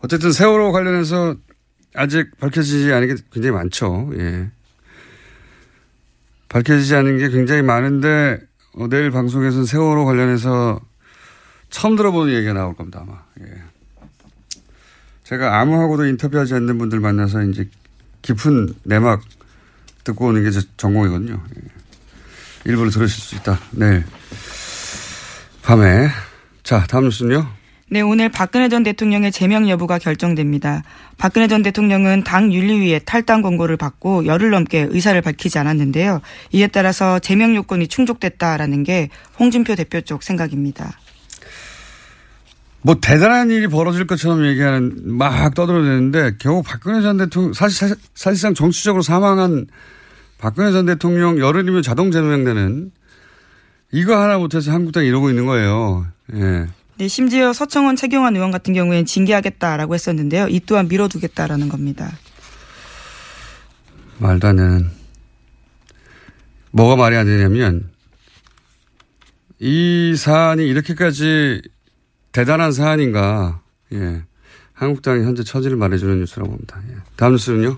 어쨌든 0.00 0.32
세월호 0.32 0.72
관련해서 0.72 1.36
아직 1.94 2.30
밝혀지지 2.40 2.92
않은 2.92 3.08
게 3.08 3.22
굉장히 3.32 3.54
많죠. 3.54 4.10
예. 4.16 4.50
밝혀지지 6.48 6.94
않은 6.96 7.18
게 7.18 7.28
굉장히 7.30 7.62
많은데 7.62 8.40
어, 8.74 8.88
내일 8.88 9.10
방송에서는 9.10 9.64
세월호 9.66 10.04
관련해서 10.04 10.80
처음 11.70 11.96
들어보는 11.96 12.34
얘기가 12.34 12.52
나올 12.52 12.74
겁니다 12.74 13.00
아마. 13.02 13.22
예. 13.40 13.62
제가 15.24 15.60
아무하고도 15.60 16.04
인터뷰하지 16.06 16.54
않는 16.54 16.76
분들 16.78 17.00
만나서 17.00 17.42
이제 17.44 17.68
깊은 18.22 18.74
내막 18.84 19.22
듣고 20.04 20.26
오는 20.26 20.42
게 20.42 20.50
제 20.50 20.60
전공이거든요. 20.76 21.42
예. 21.56 21.62
일부러 22.64 22.90
들으실 22.90 23.20
수 23.22 23.34
있다. 23.36 23.58
내일 23.72 24.04
밤에. 25.62 26.10
자, 26.62 26.84
다음 26.86 27.04
뉴스는요. 27.04 27.61
네, 27.92 28.00
오늘 28.00 28.30
박근혜 28.30 28.70
전 28.70 28.82
대통령의 28.84 29.30
제명 29.32 29.68
여부가 29.68 29.98
결정됩니다. 29.98 30.82
박근혜 31.18 31.46
전 31.46 31.62
대통령은 31.62 32.24
당 32.24 32.50
윤리위에 32.50 33.00
탈당 33.00 33.42
권고를 33.42 33.76
받고 33.76 34.24
열흘 34.24 34.48
넘게 34.48 34.86
의사를 34.88 35.20
밝히지 35.20 35.58
않았는데요. 35.58 36.22
이에 36.52 36.68
따라서 36.68 37.18
제명 37.18 37.54
요건이 37.54 37.88
충족됐다라는 37.88 38.82
게 38.84 39.10
홍준표 39.38 39.74
대표 39.74 40.00
쪽 40.00 40.22
생각입니다. 40.22 40.98
뭐 42.80 42.96
대단한 42.98 43.50
일이 43.50 43.66
벌어질 43.66 44.06
것처럼 44.06 44.46
얘기하는 44.46 45.02
막 45.04 45.54
떠들어대는데 45.54 46.36
결국 46.38 46.64
박근혜 46.64 47.02
전 47.02 47.18
대통령 47.18 47.52
사실 47.52 47.76
사실- 47.76 47.96
사실상 48.14 48.54
정치적으로 48.54 49.02
사망한 49.02 49.66
박근혜 50.38 50.72
전 50.72 50.86
대통령 50.86 51.38
열흘이면 51.38 51.82
자동 51.82 52.10
제명되는 52.10 52.90
이거 53.92 54.18
하나 54.18 54.38
못해서 54.38 54.72
한국당이 54.72 55.08
이러고 55.08 55.28
있는 55.28 55.44
거예요. 55.44 56.06
예. 56.32 56.68
네, 56.98 57.08
심지어 57.08 57.52
서청원 57.52 57.96
최경환 57.96 58.36
의원 58.36 58.50
같은 58.50 58.74
경우에는 58.74 59.06
징계하겠다라고 59.06 59.94
했었는데요. 59.94 60.48
이 60.48 60.60
또한 60.60 60.88
미뤄두겠다라는 60.88 61.68
겁니다. 61.68 62.12
말도 64.18 64.48
안 64.48 64.56
되는. 64.56 64.90
뭐가 66.70 66.96
말이 66.96 67.16
안 67.16 67.26
되냐면, 67.26 67.90
이 69.58 70.14
사안이 70.16 70.66
이렇게까지 70.66 71.62
대단한 72.32 72.72
사안인가, 72.72 73.60
예. 73.92 74.22
한국당이 74.72 75.24
현재 75.24 75.44
처지를 75.44 75.76
말해주는 75.76 76.18
뉴스라고 76.20 76.50
봅니다. 76.50 76.80
예. 76.88 76.96
다음 77.16 77.32
뉴스는요? 77.32 77.76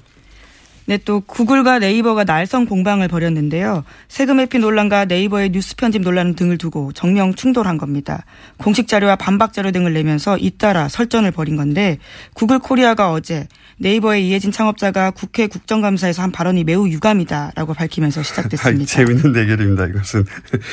네, 0.86 0.98
또 0.98 1.20
구글과 1.20 1.78
네이버가 1.78 2.24
날성 2.24 2.66
공방을 2.66 3.08
벌였는데요. 3.08 3.84
세금 4.08 4.38
회피 4.40 4.58
논란과 4.58 5.06
네이버의 5.06 5.50
뉴스 5.50 5.76
편집 5.76 6.02
논란 6.02 6.34
등을 6.34 6.58
두고 6.58 6.92
정명 6.92 7.34
충돌한 7.34 7.78
겁니다. 7.78 8.24
공식 8.58 8.86
자료와 8.86 9.16
반박 9.16 9.52
자료 9.54 9.70
등을 9.70 9.94
내면서 9.94 10.36
잇따라 10.36 10.88
설전을 10.88 11.30
벌인 11.30 11.56
건데 11.56 11.98
구글 12.34 12.58
코리아가 12.58 13.12
어제 13.12 13.48
네이버의 13.78 14.28
이해진 14.28 14.52
창업자가 14.52 15.10
국회 15.10 15.46
국정감사에서 15.46 16.22
한 16.22 16.32
발언이 16.32 16.64
매우 16.64 16.88
유감이다라고 16.88 17.74
밝히면서 17.74 18.22
시작됐습니다. 18.22 18.84
재밌는 18.86 19.32
대결입니다. 19.32 19.86
이것은 19.86 20.24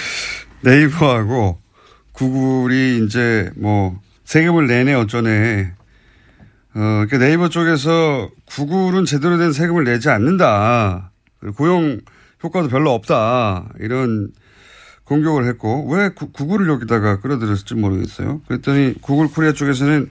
네이버하고 0.62 1.58
구글이 2.12 3.06
이제 3.06 3.50
뭐 3.56 3.97
세금을 4.26 4.67
내내 4.67 4.93
어쩌네. 4.93 5.71
어, 6.74 6.80
그러니까 6.80 7.18
네이버 7.18 7.50
쪽에서 7.50 8.30
구글은 8.46 9.06
제대로 9.06 9.38
된 9.38 9.52
세금을 9.52 9.84
내지 9.84 10.10
않는다. 10.10 11.12
고용 11.56 12.00
효과도 12.44 12.70
별로 12.70 12.92
없다. 12.92 13.70
이런 13.80 14.32
공격을 15.04 15.46
했고 15.46 15.90
왜 15.92 16.10
구, 16.10 16.32
구글을 16.32 16.70
여기다가 16.70 17.20
끌어들였을지 17.20 17.76
모르겠어요. 17.76 18.42
그랬더니 18.48 18.96
구글 19.02 19.28
코리아 19.28 19.52
쪽에서는 19.52 20.10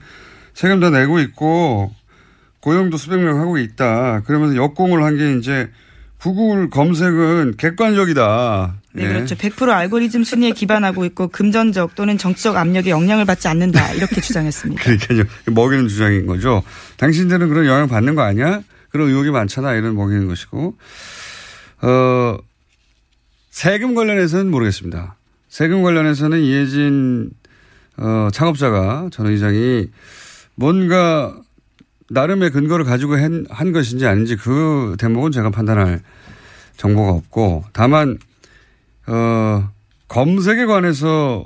세금 0.53 0.79
다 0.79 0.89
내고 0.89 1.19
있고 1.19 1.93
고용도 2.59 2.97
수백 2.97 3.17
명 3.23 3.39
하고 3.39 3.57
있다. 3.57 4.21
그러면서 4.21 4.55
역공을 4.55 5.03
한 5.03 5.17
게 5.17 5.37
이제 5.37 5.71
구글 6.21 6.69
검색은 6.69 7.55
객관적이다. 7.57 8.75
네, 8.93 9.03
예. 9.03 9.07
그렇죠. 9.07 9.35
100% 9.35 9.69
알고리즘 9.69 10.23
순위에 10.23 10.51
기반하고 10.51 11.03
있고 11.05 11.29
금전적 11.29 11.95
또는 11.95 12.19
정치적 12.19 12.57
압력에 12.57 12.91
영향을 12.91 13.25
받지 13.25 13.47
않는다. 13.47 13.93
이렇게 13.93 14.21
주장했습니다. 14.21 14.83
그러니까요. 14.83 15.23
먹이는 15.47 15.87
주장인 15.87 16.27
거죠. 16.27 16.61
당신들은 16.97 17.49
그런 17.49 17.65
영향 17.65 17.87
받는 17.87 18.13
거 18.13 18.21
아니야? 18.21 18.61
그런 18.89 19.09
의혹이 19.09 19.31
많잖아. 19.31 19.73
이런 19.73 19.95
먹이는 19.95 20.27
것이고. 20.27 20.75
어, 21.81 22.37
세금 23.49 23.95
관련해서는 23.95 24.51
모르겠습니다. 24.51 25.15
세금 25.49 25.81
관련해서는 25.81 26.39
이혜진 26.39 27.31
어, 27.97 28.27
창업자가 28.31 29.09
전 29.11 29.25
의장이 29.25 29.87
뭔가 30.53 31.35
나름의 32.11 32.51
근거를 32.51 32.85
가지고 32.85 33.15
한, 33.17 33.45
한 33.49 33.71
것인지 33.71 34.05
아닌지 34.05 34.35
그 34.35 34.95
대목은 34.99 35.31
제가 35.31 35.49
판단할 35.49 36.01
정보가 36.75 37.11
없고 37.11 37.63
다만 37.73 38.17
어, 39.07 39.69
검색에 40.07 40.65
관해서 40.65 41.45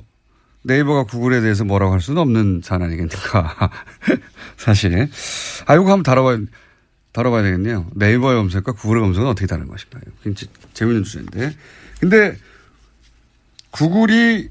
네이버가 0.64 1.04
구글에 1.04 1.42
대해서 1.42 1.64
뭐라고 1.64 1.94
할 1.94 2.02
수는 2.02 2.20
없는 2.22 2.62
사안 2.64 2.82
아니겠습니까? 2.82 3.70
사실. 4.58 5.08
아, 5.68 5.76
이거 5.76 5.84
한번 5.84 6.02
다뤄봐야, 6.02 6.40
다뤄봐야 7.12 7.44
되겠네요. 7.44 7.86
네이버의 7.94 8.36
검색과 8.38 8.72
구글의 8.72 9.04
검색은 9.04 9.28
어떻게 9.28 9.46
다른 9.46 9.68
것인가. 9.68 10.00
굉장히 10.24 10.52
재밌는 10.74 11.04
주제인데. 11.04 11.56
근데 12.00 12.36
구글이 13.70 14.50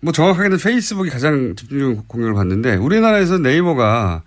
뭐 0.00 0.12
정확하게는 0.12 0.58
페이스북이 0.58 1.10
가장 1.10 1.56
집중적인 1.56 2.04
공격을 2.06 2.34
받는데 2.34 2.76
우리나라에서 2.76 3.38
네이버가 3.38 4.22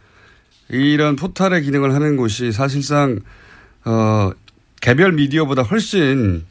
이런 0.72 1.16
포탈의 1.16 1.64
기능을 1.64 1.94
하는 1.94 2.16
곳이 2.18 2.52
사실상 2.52 3.20
어 3.84 4.32
개별 4.80 5.12
미디어보다 5.12 5.64
훨씬 5.64 6.46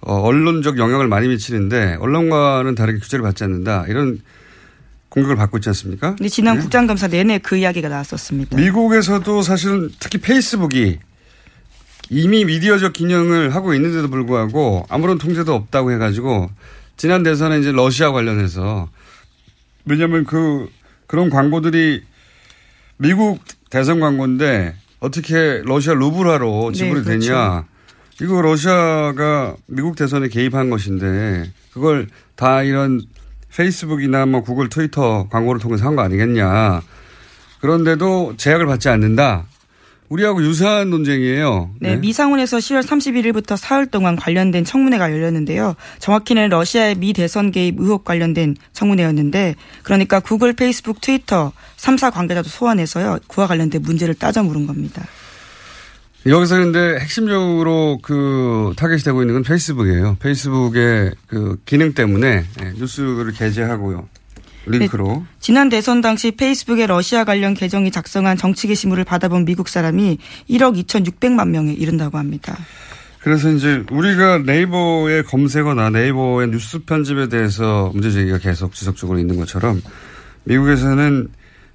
어, 0.00 0.14
언론적 0.14 0.78
영향을 0.78 1.08
많이 1.08 1.28
미치는데 1.28 1.96
언론과는 2.00 2.74
다르게 2.74 3.00
규제를 3.00 3.22
받지 3.22 3.44
않는다 3.44 3.84
이런 3.88 4.20
공격을 5.08 5.36
받고 5.36 5.58
있지 5.58 5.68
않습니까? 5.70 6.14
근데 6.14 6.28
지난 6.28 6.56
네. 6.56 6.62
국장감사 6.62 7.08
내내 7.08 7.38
그 7.38 7.56
이야기가 7.56 7.88
나왔었습니다. 7.88 8.56
미국에서도 8.56 9.42
사실은 9.42 9.90
특히 9.98 10.18
페이스북이 10.18 10.98
이미 12.10 12.44
미디어적 12.44 12.92
기능을 12.92 13.54
하고 13.54 13.74
있는데도 13.74 14.08
불구하고 14.08 14.86
아무런 14.88 15.18
통제도 15.18 15.54
없다고 15.54 15.92
해가지고 15.92 16.50
지난 16.96 17.22
대선에 17.22 17.58
이제 17.58 17.72
러시아 17.72 18.12
관련해서 18.12 18.88
왜냐하면 19.84 20.24
그 20.24 20.68
그런 21.06 21.30
광고들이 21.30 22.02
미국 22.98 23.40
대선 23.70 24.00
광고인데 24.00 24.74
어떻게 25.00 25.62
러시아 25.64 25.94
루블화로 25.94 26.70
네, 26.72 26.78
지불이 26.78 27.04
그렇죠. 27.04 27.26
되냐 27.28 27.64
이거 28.20 28.40
러시아가 28.42 29.54
미국 29.66 29.94
대선에 29.96 30.28
개입한 30.28 30.70
것인데 30.70 31.50
그걸 31.72 32.08
다 32.34 32.62
이런 32.62 33.00
페이스북이나 33.54 34.26
뭐 34.26 34.42
구글 34.42 34.68
트위터 34.68 35.28
광고를 35.30 35.60
통해서 35.60 35.86
한 35.86 35.96
거 35.96 36.02
아니겠냐 36.02 36.82
그런데도 37.60 38.34
제약을 38.36 38.66
받지 38.66 38.88
않는다. 38.88 39.46
우리하고 40.08 40.42
유사한 40.42 40.90
논쟁이에요. 40.90 41.70
네, 41.80 41.96
미상원에서 41.96 42.58
10월 42.58 42.82
31일부터 42.82 43.56
사흘 43.56 43.86
동안 43.86 44.16
관련된 44.16 44.64
청문회가 44.64 45.12
열렸는데요. 45.12 45.74
정확히는 45.98 46.48
러시아의 46.48 46.94
미 46.96 47.12
대선 47.12 47.50
개입 47.50 47.78
의혹 47.78 48.04
관련된 48.04 48.56
청문회였는데 48.72 49.54
그러니까 49.82 50.20
구글, 50.20 50.54
페이스북, 50.54 51.00
트위터 51.00 51.52
3사 51.76 52.12
관계자도 52.12 52.48
소환해서요. 52.48 53.18
그와 53.28 53.46
관련된 53.46 53.82
문제를 53.82 54.14
따져 54.14 54.42
물은 54.42 54.66
겁니다. 54.66 55.06
여기서 56.26 56.56
근데 56.56 56.98
핵심적으로 56.98 58.00
그 58.02 58.72
타겟이 58.76 59.00
되고 59.00 59.22
있는 59.22 59.34
건 59.34 59.42
페이스북이에요. 59.44 60.16
페이스북의 60.20 61.12
그 61.26 61.58
기능 61.64 61.94
때문에 61.94 62.44
예, 62.60 62.72
뉴스를 62.76 63.32
게재하고요. 63.32 64.08
링크로. 64.70 65.24
지난 65.40 65.68
대선 65.68 66.00
당시 66.00 66.30
페이스북에 66.30 66.86
러시아 66.86 67.24
관련 67.24 67.54
계정이 67.54 67.90
작성한 67.90 68.36
정치 68.36 68.66
게시물을 68.68 69.04
받아본 69.04 69.44
미국 69.44 69.68
사람이 69.68 70.18
1억 70.50 70.84
2,600만 70.84 71.48
명에 71.48 71.72
이른다고 71.72 72.18
합니다. 72.18 72.56
그래서 73.20 73.50
이제 73.50 73.84
우리가 73.90 74.38
네이버에 74.38 75.22
검색어나 75.22 75.90
네이버의 75.90 76.48
뉴스 76.48 76.78
편집에 76.80 77.28
대해서 77.28 77.90
문제 77.92 78.10
제기가 78.10 78.38
계속 78.38 78.74
지속적으로 78.74 79.18
있는 79.18 79.36
것처럼 79.36 79.82
미국에서는 80.44 81.28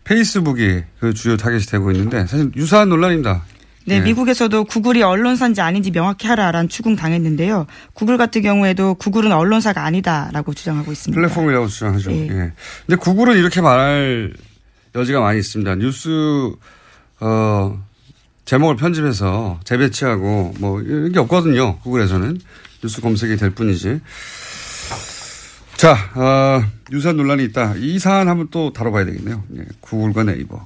페이스북이 0.04 0.84
그 1.00 1.14
주요 1.14 1.38
타겟이 1.38 1.62
되고 1.64 1.92
있는데 1.92 2.26
사실 2.26 2.52
유사한 2.56 2.90
논란입니다. 2.90 3.44
네, 3.86 3.96
예. 3.96 4.00
미국에서도 4.00 4.64
구글이 4.66 5.02
언론사인지 5.04 5.62
아닌지 5.62 5.92
명확히 5.92 6.28
하라라는 6.28 6.70
추궁 6.70 6.96
당했는데요. 6.96 7.68
구글 7.94 8.18
같은 8.18 8.42
경우에도 8.42 8.94
구글은 8.96 9.32
언론사가 9.32 9.84
아니다라고 9.84 10.54
주장하고 10.54 10.92
있습니다. 10.92 11.20
플랫폼이라고 11.20 11.68
주장하죠. 11.68 12.12
예. 12.12 12.28
예. 12.28 12.52
근데 12.86 12.96
구글은 12.98 13.38
이렇게 13.38 13.62
말할 13.62 14.34
여지가 14.96 15.20
많이 15.20 15.40
있습니다. 15.40 15.76
뉴스 15.76 16.10
어 17.20 17.84
제목을 18.46 18.76
편집해서 18.76 19.60
재배치하고 19.64 20.56
뭐 20.60 20.82
이런 20.82 21.12
게 21.12 21.20
없거든요. 21.20 21.78
구글에서는 21.80 22.40
뉴스 22.84 23.02
검색이 23.02 23.38
될 23.38 23.52
뿐이지. 23.52 24.02
자, 25.78 25.98
어, 26.16 26.64
유사한 26.92 27.18
논란이 27.18 27.44
있다. 27.46 27.76
이 27.78 28.00
사안 28.00 28.30
한번 28.30 28.48
또 28.52 28.72
다뤄봐야 28.72 29.06
되겠네요. 29.06 29.44
예, 29.58 29.66
구글과 29.82 30.24
네이버. 30.24 30.66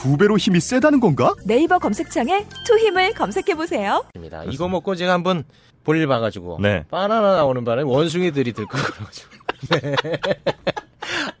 두 0.00 0.16
배로 0.16 0.36
힘이 0.36 0.60
세다는 0.60 1.00
건가? 1.00 1.34
네이버 1.44 1.80
검색창에 1.80 2.46
투 2.64 2.78
힘을 2.78 3.14
검색해보세요. 3.14 4.04
입니다. 4.14 4.44
이거 4.44 4.68
먹고 4.68 4.94
제가 4.94 5.12
한번 5.12 5.42
볼일 5.82 6.06
봐가지고 6.06 6.58
네. 6.62 6.84
바나나 6.88 7.34
나오는 7.34 7.64
바람에 7.64 7.82
원숭이들이 7.82 8.52
들고 8.52 8.70
그래가지고 8.78 9.30
네. 9.70 9.96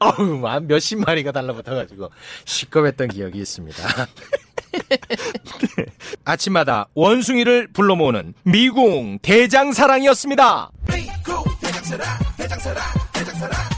어우 0.00 0.44
한 0.44 0.66
몇십 0.66 0.98
마리가 0.98 1.30
달라붙어가지고 1.30 2.10
시겁했던 2.46 3.08
기억이 3.08 3.38
있습니다. 3.38 3.80
아침마다 6.24 6.88
원숭이를 6.94 7.68
불러 7.72 7.94
모으는 7.94 8.34
미궁 8.42 9.20
대장사랑이었습니다. 9.22 10.70
장 12.58 13.77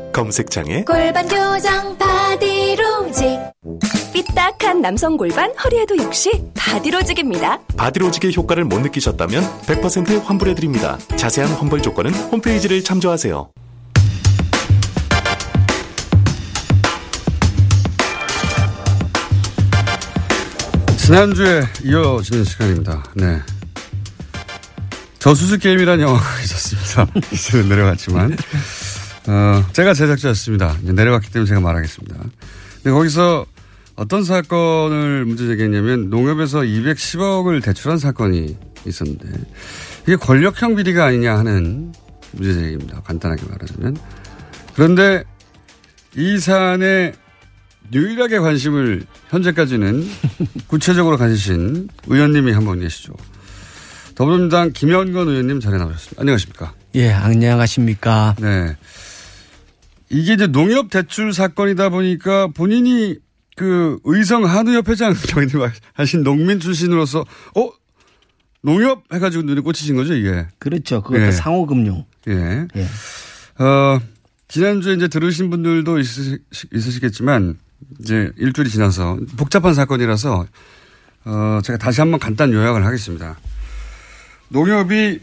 검색창에 0.11 0.83
골반 0.83 1.27
교정 1.27 1.97
바디로직 1.97 3.39
삐딱한 4.13 4.81
남성 4.81 5.17
골반 5.17 5.51
허리에도 5.63 5.97
역시 5.97 6.31
바디로직입니다. 6.55 7.59
바디로직의 7.77 8.35
효과를 8.35 8.65
못 8.65 8.79
느끼셨다면 8.79 9.43
100% 9.61 10.23
환불해드립니다. 10.23 10.97
자세한 11.15 11.51
환불 11.53 11.81
조건은 11.81 12.13
홈페이지를 12.13 12.83
참조하세요. 12.83 13.49
지난주에 20.97 21.63
이어지는 21.83 22.43
시간입니다. 22.45 23.03
네. 23.15 23.39
저수수 25.19 25.57
게임이라는 25.59 26.03
영화가 26.03 26.39
있었습니다. 26.41 27.07
이제는 27.33 27.69
내려갔지만. 27.69 28.37
어, 29.27 29.65
제가 29.73 29.93
제작자였습니다. 29.93 30.77
이제 30.83 30.91
내려갔기 30.93 31.31
때문에 31.31 31.47
제가 31.47 31.59
말하겠습니다. 31.61 32.15
근데 32.75 32.91
거기서 32.91 33.45
어떤 33.95 34.23
사건을 34.23 35.25
문제 35.25 35.45
제기했냐면 35.45 36.09
농협에서 36.09 36.59
210억을 36.61 37.63
대출한 37.63 37.97
사건이 37.99 38.57
있었는데 38.87 39.27
이게 40.03 40.15
권력형 40.15 40.75
비리가 40.75 41.05
아니냐 41.05 41.37
하는 41.37 41.93
문제 42.31 42.53
제기입니다. 42.53 43.01
간단하게 43.01 43.43
말하자면. 43.47 43.97
그런데 44.73 45.23
이 46.15 46.39
사안에 46.39 47.13
유일하게 47.93 48.39
관심을 48.39 49.03
현재까지는 49.29 50.07
구체적으로 50.67 51.17
가지신 51.17 51.89
의원님이 52.07 52.53
한 52.53 52.63
분 52.65 52.79
계시죠. 52.79 53.13
더불어민주당 54.15 54.71
김현건 54.71 55.27
의원님 55.27 55.59
자리에 55.59 55.77
나오셨습니다. 55.77 56.21
안녕하십니까. 56.21 56.73
예, 56.95 57.11
안녕하십니까. 57.11 58.35
네. 58.39 58.75
이게 60.11 60.33
이제 60.33 60.47
농협 60.47 60.89
대출 60.89 61.33
사건이다 61.33 61.89
보니까 61.89 62.47
본인이 62.47 63.15
그 63.55 63.99
의성 64.03 64.45
한우협 64.45 64.89
회장 64.89 65.13
저희들 65.13 65.59
하신 65.93 66.23
농민 66.23 66.59
출신으로서 66.59 67.21
어 67.55 67.69
농협 68.61 69.03
해가지고 69.13 69.43
눈에 69.43 69.61
꽂히신 69.61 69.95
거죠 69.95 70.13
이게. 70.13 70.45
그렇죠. 70.59 71.01
그것도 71.01 71.21
예. 71.27 71.31
상호금융. 71.31 72.05
예. 72.27 72.67
예. 72.75 73.63
어 73.63 73.99
지난주에 74.47 74.95
이제 74.95 75.07
들으신 75.07 75.49
분들도 75.49 75.97
있으시, 75.99 76.39
있으시겠지만 76.73 77.57
이제 77.99 78.31
일주일이 78.37 78.69
지나서 78.69 79.17
복잡한 79.37 79.73
사건이라서 79.73 80.45
어 81.23 81.59
제가 81.63 81.77
다시 81.77 82.01
한번 82.01 82.19
간단 82.19 82.51
요약을 82.51 82.85
하겠습니다. 82.85 83.39
농협이 84.49 85.19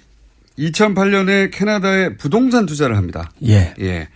2008년에 0.59 1.51
캐나다에 1.53 2.17
부동산 2.17 2.67
투자를 2.67 2.97
합니다. 2.97 3.31
예. 3.47 3.75
예. 3.81 4.09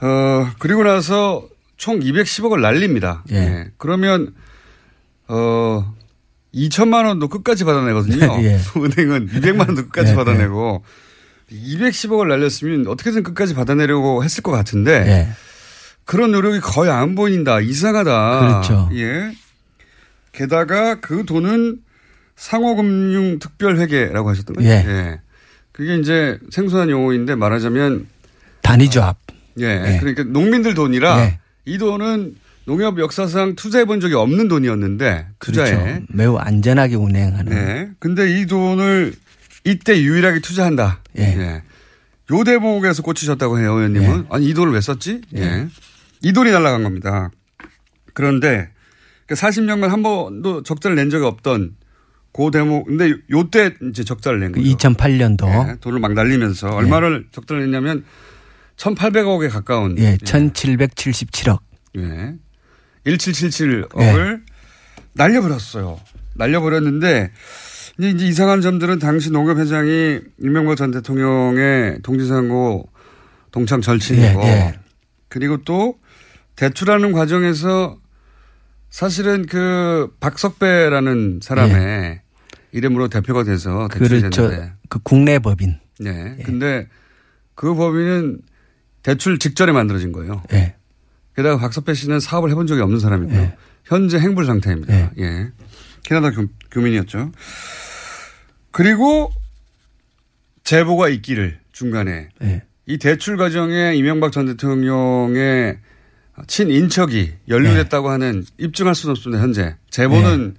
어, 0.00 0.50
그리고 0.58 0.84
나서 0.84 1.48
총 1.76 2.00
210억을 2.00 2.60
날립니다. 2.60 3.24
예. 3.30 3.70
그러면, 3.76 4.34
어, 5.28 5.94
2천만 6.54 7.06
원도 7.06 7.28
끝까지 7.28 7.64
받아내거든요. 7.64 8.38
예. 8.42 8.58
은행은 8.76 9.28
200만 9.28 9.66
원도 9.66 9.82
끝까지 9.84 10.12
예, 10.12 10.16
받아내고 10.16 10.82
210억을 11.52 12.28
날렸으면 12.28 12.86
어떻게든 12.88 13.22
끝까지 13.22 13.54
받아내려고 13.54 14.24
했을 14.24 14.42
것 14.42 14.50
같은데 14.52 14.92
예. 15.06 15.28
그런 16.04 16.32
노력이 16.32 16.60
거의 16.60 16.90
안 16.90 17.14
보인다. 17.14 17.60
이상하다. 17.60 18.40
그렇죠. 18.40 18.88
예. 18.94 19.30
게다가 20.32 21.00
그 21.00 21.24
돈은 21.26 21.80
상호금융특별회계라고 22.36 24.30
하셨던 24.30 24.56
거죠. 24.56 24.68
예. 24.68 25.20
그게 25.72 25.96
이제 25.96 26.38
생소한 26.50 26.90
용어인데 26.90 27.34
말하자면 27.34 28.06
단위조합. 28.62 29.16
예. 29.60 29.94
예. 29.94 29.98
그러니까 29.98 30.24
농민들 30.24 30.74
돈이라 30.74 31.20
예. 31.20 31.38
이 31.64 31.78
돈은 31.78 32.36
농협 32.64 32.98
역사상 32.98 33.54
투자해 33.54 33.86
본 33.86 34.00
적이 34.00 34.14
없는 34.14 34.48
돈이었는데 34.48 35.26
투자에. 35.38 35.70
그렇죠. 35.70 36.02
매우 36.08 36.36
안전하게 36.36 36.96
운행하는. 36.96 37.52
네. 37.52 37.90
근데 37.98 38.40
이 38.40 38.46
돈을 38.46 39.14
이때 39.64 40.00
유일하게 40.00 40.40
투자한다. 40.40 41.02
예. 41.18 41.62
요 42.30 42.44
대목에서 42.44 43.02
꽂히셨다고 43.02 43.58
해요, 43.58 43.72
의원님은. 43.72 44.26
아니, 44.28 44.46
이 44.46 44.54
돈을 44.54 44.72
왜 44.72 44.80
썼지? 44.82 45.22
예. 45.36 45.66
이 46.22 46.32
돈이 46.32 46.50
날라간 46.50 46.82
겁니다. 46.82 47.30
그런데 48.12 48.68
40년간 49.28 49.88
한 49.88 50.02
번도 50.02 50.62
적자를 50.62 50.94
낸 50.94 51.08
적이 51.08 51.24
없던 51.24 51.76
그 52.32 52.50
대목. 52.52 52.86
근데 52.86 53.14
요때 53.30 53.74
이제 53.90 54.04
적자를 54.04 54.40
낸그 54.40 54.60
거죠. 54.60 54.76
2008년도. 54.76 55.70
예, 55.70 55.76
돈을 55.80 56.00
막 56.00 56.12
날리면서 56.12 56.68
얼마를 56.68 57.26
적자를 57.32 57.64
냈냐면 57.64 58.04
1,800억에 58.78 59.50
가까운. 59.50 59.98
예, 59.98 60.16
1777억. 60.16 61.60
예. 61.98 62.34
1777억을 63.06 64.42
날려버렸어요. 65.14 66.00
날려버렸는데 66.34 67.32
이제 67.98 68.26
이상한 68.26 68.60
점들은 68.60 69.00
당시 69.00 69.30
농협 69.30 69.58
회장이 69.58 70.20
이명박 70.40 70.76
전 70.76 70.92
대통령의 70.92 71.98
동지선거 72.02 72.84
동참 73.50 73.80
절친이고 73.80 74.42
예, 74.44 74.46
예. 74.46 74.78
그리고 75.28 75.56
또 75.64 75.98
대출하는 76.54 77.12
과정에서 77.12 77.98
사실은 78.90 79.46
그 79.46 80.14
박석배라는 80.20 81.40
사람의 81.42 82.20
이름으로 82.72 83.08
대표가 83.08 83.42
돼서 83.42 83.88
대출이 83.92 84.16
예. 84.16 84.20
그렇죠. 84.20 84.48
됐는데 84.48 84.72
그 84.88 84.98
국내 85.02 85.38
법인. 85.38 85.78
네. 85.98 86.36
근데 86.44 86.86
그 87.54 87.74
법인은 87.74 88.40
대출 89.08 89.38
직전에 89.38 89.72
만들어진 89.72 90.12
거예요. 90.12 90.42
예. 90.52 90.74
게다가 91.34 91.56
박석배 91.58 91.94
씨는 91.94 92.20
사업을 92.20 92.50
해본 92.50 92.66
적이 92.66 92.82
없는 92.82 93.00
사람이고요. 93.00 93.52
현재 93.84 94.18
행불 94.18 94.44
상태입니다. 94.44 95.12
예. 95.18 95.48
캐나다 96.02 96.30
교, 96.30 96.46
교민이었죠. 96.70 97.32
그리고 98.70 99.32
제보가 100.62 101.08
있기를 101.08 101.58
중간에 101.72 102.28
예. 102.42 102.62
이 102.84 102.98
대출 102.98 103.38
과정에 103.38 103.94
이명박 103.94 104.30
전 104.30 104.44
대통령의 104.44 105.78
친인척이 106.46 107.32
연루됐다고 107.48 108.10
하는 108.10 108.44
입증할 108.58 108.94
수는 108.94 109.12
없습니다. 109.12 109.42
현재 109.42 109.74
제보는 109.88 110.56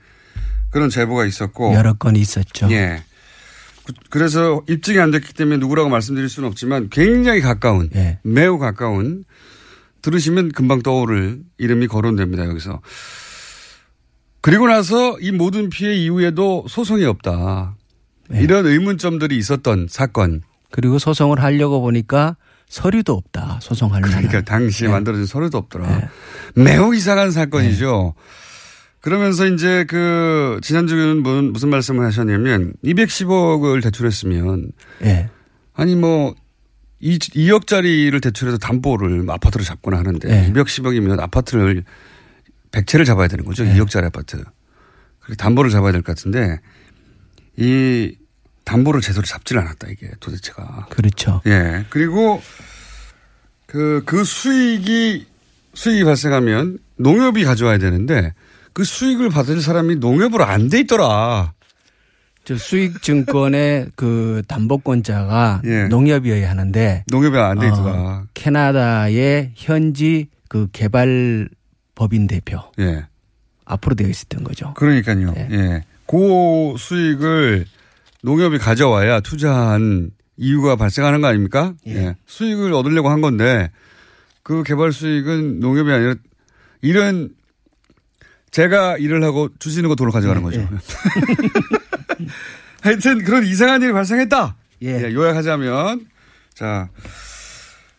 그런 0.71 0.89
제보가 0.89 1.27
있었고 1.27 1.75
여러 1.75 1.93
건이 1.93 2.19
있었죠. 2.19 2.67
예. 2.71 3.03
그- 3.89 4.09
그래서 4.09 4.61
입증이 4.69 4.99
안 4.99 5.11
됐기 5.11 5.33
때문에 5.33 5.57
누구라고 5.57 5.89
말씀드릴 5.89 6.29
수는 6.29 6.47
없지만 6.49 6.89
굉장히 6.89 7.41
가까운, 7.41 7.89
예. 7.95 8.19
매우 8.23 8.57
가까운 8.59 9.23
들으시면 10.01 10.51
금방 10.53 10.81
떠오를 10.81 11.41
이름이 11.57 11.87
거론됩니다. 11.87 12.45
여기서. 12.45 12.81
그리고 14.41 14.67
나서 14.67 15.17
이 15.19 15.31
모든 15.31 15.69
피해 15.69 15.93
이후에도 15.95 16.65
소송이 16.69 17.03
없다. 17.05 17.75
이런 18.31 18.65
의문점들이 18.67 19.35
있었던 19.37 19.87
사건. 19.89 20.41
그리고 20.71 20.99
소송을 20.99 21.41
하려고 21.41 21.81
보니까 21.81 22.37
서류도 22.69 23.13
없다. 23.13 23.59
소송할 23.61 24.01
만한. 24.01 24.17
그러니까 24.27 24.41
당시에 24.43 24.87
만들어진 24.87 25.25
서류도 25.25 25.57
없더라. 25.57 26.09
매우 26.55 26.93
이상한 26.95 27.31
사건이죠. 27.31 28.13
그러면서 29.01 29.45
이제 29.47 29.85
그 29.87 30.59
지난주에는 30.61 31.23
무- 31.23 31.51
무슨 31.51 31.69
말씀을 31.69 32.05
하셨냐면 32.05 32.73
210억을 32.83 33.81
대출했으면 33.83 34.71
예. 35.03 35.29
아니 35.73 35.95
뭐 35.95 36.35
2, 36.99 37.17
2억짜리를 37.17 38.21
대출해서 38.21 38.57
담보를 38.57 39.25
아파트로 39.29 39.63
잡거나 39.63 39.97
하는데 39.99 40.27
네. 40.27 40.51
210억이면 40.53 41.19
아파트를 41.19 41.83
100채를 42.71 43.05
잡아야 43.05 43.27
되는 43.29 43.45
거죠. 43.45 43.63
2억짜리 43.63 44.03
아파트. 44.05 44.43
그리고 45.21 45.35
담보를 45.37 45.71
잡아야 45.71 45.91
될 45.93 46.01
것 46.01 46.15
같은데 46.15 46.59
이 47.55 48.15
담보를 48.65 48.99
제대로 49.01 49.25
잡지를 49.25 49.61
않았다 49.61 49.87
이게 49.89 50.09
도대체가. 50.19 50.87
그렇죠. 50.89 51.41
예. 51.47 51.85
그리고 51.89 52.41
그, 53.65 54.01
그 54.05 54.23
수익이, 54.25 55.25
수익이 55.73 56.03
발생하면 56.03 56.79
농협이 56.97 57.45
가져와야 57.45 57.77
되는데 57.77 58.33
그 58.79 58.85
수익을 58.85 59.27
받을 59.29 59.59
사람이 59.59 59.97
농협으로 59.97 60.45
안 60.45 60.69
돼 60.69 60.79
있더라. 60.79 61.51
저 62.45 62.55
수익 62.55 63.01
증권의 63.01 63.89
그 63.97 64.41
담보권자가 64.47 65.63
예. 65.65 65.87
농협이어야 65.89 66.49
하는데 66.49 67.03
농협이 67.11 67.37
안돼 67.37 67.65
어, 67.65 67.69
있더라. 67.73 68.23
캐나다의 68.33 69.51
현지 69.55 70.29
그 70.47 70.69
개발 70.71 71.49
법인 71.93 72.27
대표 72.27 72.61
예. 72.79 73.05
앞으로 73.65 73.95
되어 73.95 74.07
있었던 74.07 74.45
거죠. 74.45 74.73
그러니까요. 74.75 75.33
예. 75.35 75.83
그 76.07 76.75
수익을 76.77 77.65
농협이 78.23 78.59
가져와야 78.59 79.19
투자한 79.19 80.11
이유가 80.37 80.77
발생하는 80.77 81.19
거 81.19 81.27
아닙니까? 81.27 81.73
예. 81.87 82.15
수익을 82.27 82.71
얻으려고 82.71 83.09
한 83.09 83.19
건데 83.19 83.71
그 84.41 84.63
개발 84.63 84.93
수익은 84.93 85.59
농협이 85.59 85.91
아니라 85.91 86.15
이런 86.81 87.37
제가 88.51 88.97
일을 88.97 89.23
하고 89.23 89.49
주시는 89.59 89.89
거 89.89 89.95
돈을 89.95 90.11
가져가는 90.11 90.41
거죠. 90.41 90.67
하여튼 92.81 93.23
그런 93.23 93.45
이상한 93.45 93.81
일이 93.81 93.91
발생했다. 93.91 94.55
예. 94.83 95.13
요약하자면 95.13 96.07
자, 96.53 96.89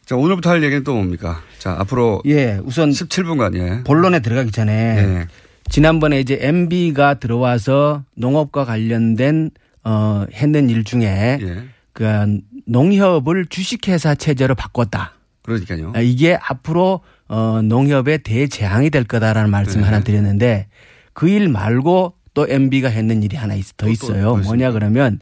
자 0.04 0.16
오늘부터 0.16 0.50
할 0.50 0.62
얘기는 0.62 0.82
또 0.82 0.94
뭡니까? 0.94 1.42
자 1.58 1.76
앞으로 1.78 2.22
예, 2.26 2.58
우선 2.64 2.90
17분간 2.90 3.56
예. 3.56 3.84
본론에 3.84 4.20
들어가기 4.20 4.50
전에 4.50 4.72
예. 4.72 5.26
지난번에 5.68 6.20
이제 6.20 6.38
MB가 6.40 7.14
들어와서 7.14 8.04
농업과 8.16 8.64
관련된 8.64 9.50
어 9.84 10.26
했는 10.32 10.68
일 10.68 10.84
중에 10.84 11.38
예. 11.40 11.64
그 11.92 12.38
농협을 12.66 13.46
주식회사 13.46 14.14
체제로 14.14 14.54
바꿨다. 14.54 15.14
그러니까요. 15.42 15.92
아, 15.94 16.00
이게 16.00 16.38
앞으로 16.40 17.00
어 17.28 17.60
농협의 17.62 18.22
대재앙이 18.22 18.90
될 18.90 19.04
거다라는 19.04 19.50
말씀 19.50 19.80
네. 19.80 19.86
하나 19.86 20.00
드렸는데 20.00 20.68
그 21.12 21.28
일 21.28 21.48
말고 21.48 22.14
또 22.34 22.46
MB가 22.48 22.88
했는 22.88 23.22
일이 23.22 23.36
하나 23.36 23.54
있, 23.54 23.64
더 23.76 23.86
또, 23.86 23.92
있어요. 23.92 24.22
또 24.22 24.36
뭐냐 24.36 24.68
있습니까? 24.68 24.70
그러면 24.72 25.20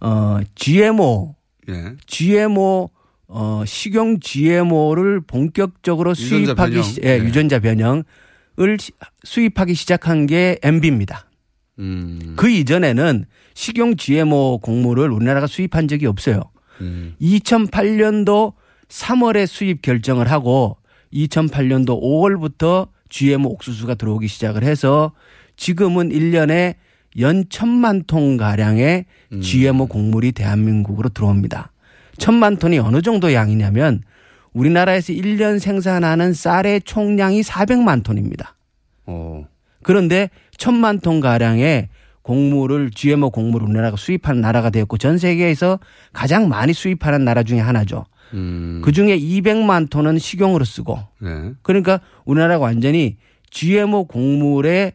어 0.00 0.38
GMO 0.54 1.34
예. 1.68 1.92
GMO 2.06 2.90
어 3.28 3.62
식용 3.66 4.20
GMO를 4.20 5.20
본격적으로 5.20 6.14
수입하기 6.14 6.54
변형. 6.72 6.82
시, 6.82 7.00
예, 7.02 7.18
네. 7.18 7.24
유전자 7.24 7.58
변형을 7.58 8.04
시- 8.78 8.92
수입하기 9.24 9.74
시작한 9.74 10.26
게 10.26 10.58
MB입니다. 10.62 11.26
음. 11.78 12.34
그 12.36 12.48
이전에는 12.50 13.24
식용 13.54 13.96
GMO 13.96 14.58
곡물을 14.58 15.10
우리나라가 15.10 15.46
수입한 15.46 15.88
적이 15.88 16.06
없어요. 16.06 16.40
음. 16.80 17.14
2008년도 17.20 18.52
3월에 18.88 19.46
수입 19.46 19.82
결정을 19.82 20.30
하고 20.30 20.76
2008년도 21.12 22.00
5월부터 22.00 22.88
GMO 23.08 23.50
옥수수가 23.50 23.94
들어오기 23.94 24.28
시작을 24.28 24.64
해서 24.64 25.12
지금은 25.56 26.10
1년에 26.10 26.74
연 27.20 27.44
천만 27.48 28.02
톤 28.04 28.36
가량의 28.36 29.04
음. 29.32 29.40
GMO 29.40 29.86
곡물이 29.86 30.32
대한민국으로 30.32 31.10
들어옵니다. 31.10 31.70
천만 32.18 32.56
톤이 32.56 32.78
어느 32.78 33.02
정도 33.02 33.32
양이냐면 33.32 34.02
우리나라에서 34.52 35.12
1년 35.12 35.58
생산하는 35.58 36.32
쌀의 36.32 36.82
총량이 36.82 37.42
400만 37.42 38.02
톤입니다. 38.04 38.56
어. 39.06 39.44
그런데 39.82 40.30
천만 40.56 40.98
톤 40.98 41.20
가량의 41.20 41.88
곡물을 42.22 42.90
GMO 42.90 43.30
곡물을 43.30 43.66
우리나라가 43.66 43.96
수입하는 43.96 44.40
나라가 44.40 44.70
되었고 44.70 44.96
전 44.96 45.18
세계에서 45.18 45.78
가장 46.12 46.48
많이 46.48 46.72
수입하는 46.72 47.24
나라 47.24 47.42
중에 47.42 47.60
하나죠. 47.60 48.06
음. 48.34 48.82
그 48.84 48.92
중에 48.92 49.18
200만 49.18 49.88
톤은 49.88 50.18
식용으로 50.18 50.64
쓰고 50.64 50.98
네. 51.20 51.52
그러니까 51.62 52.00
우리나라가 52.24 52.64
완전히 52.64 53.16
GMO 53.50 54.06
곡물의 54.06 54.94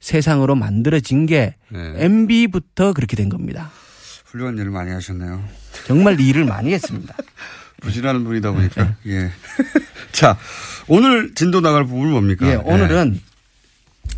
세상으로 0.00 0.54
만들어진 0.54 1.26
게 1.26 1.54
네. 1.70 1.94
MB부터 1.96 2.92
그렇게 2.92 3.16
된 3.16 3.28
겁니다. 3.28 3.70
훌륭한 4.26 4.56
일을 4.58 4.70
많이 4.70 4.92
하셨네요. 4.92 5.42
정말 5.86 6.20
일을 6.20 6.44
많이 6.44 6.72
했습니다. 6.72 7.16
부실하는 7.80 8.24
분이다 8.24 8.52
보니까. 8.52 8.96
예. 9.06 9.30
자, 10.12 10.36
오늘 10.86 11.34
진도 11.34 11.60
나갈 11.60 11.84
부분은 11.84 12.12
뭡니까? 12.12 12.48
예, 12.50 12.54
오늘은 12.56 13.20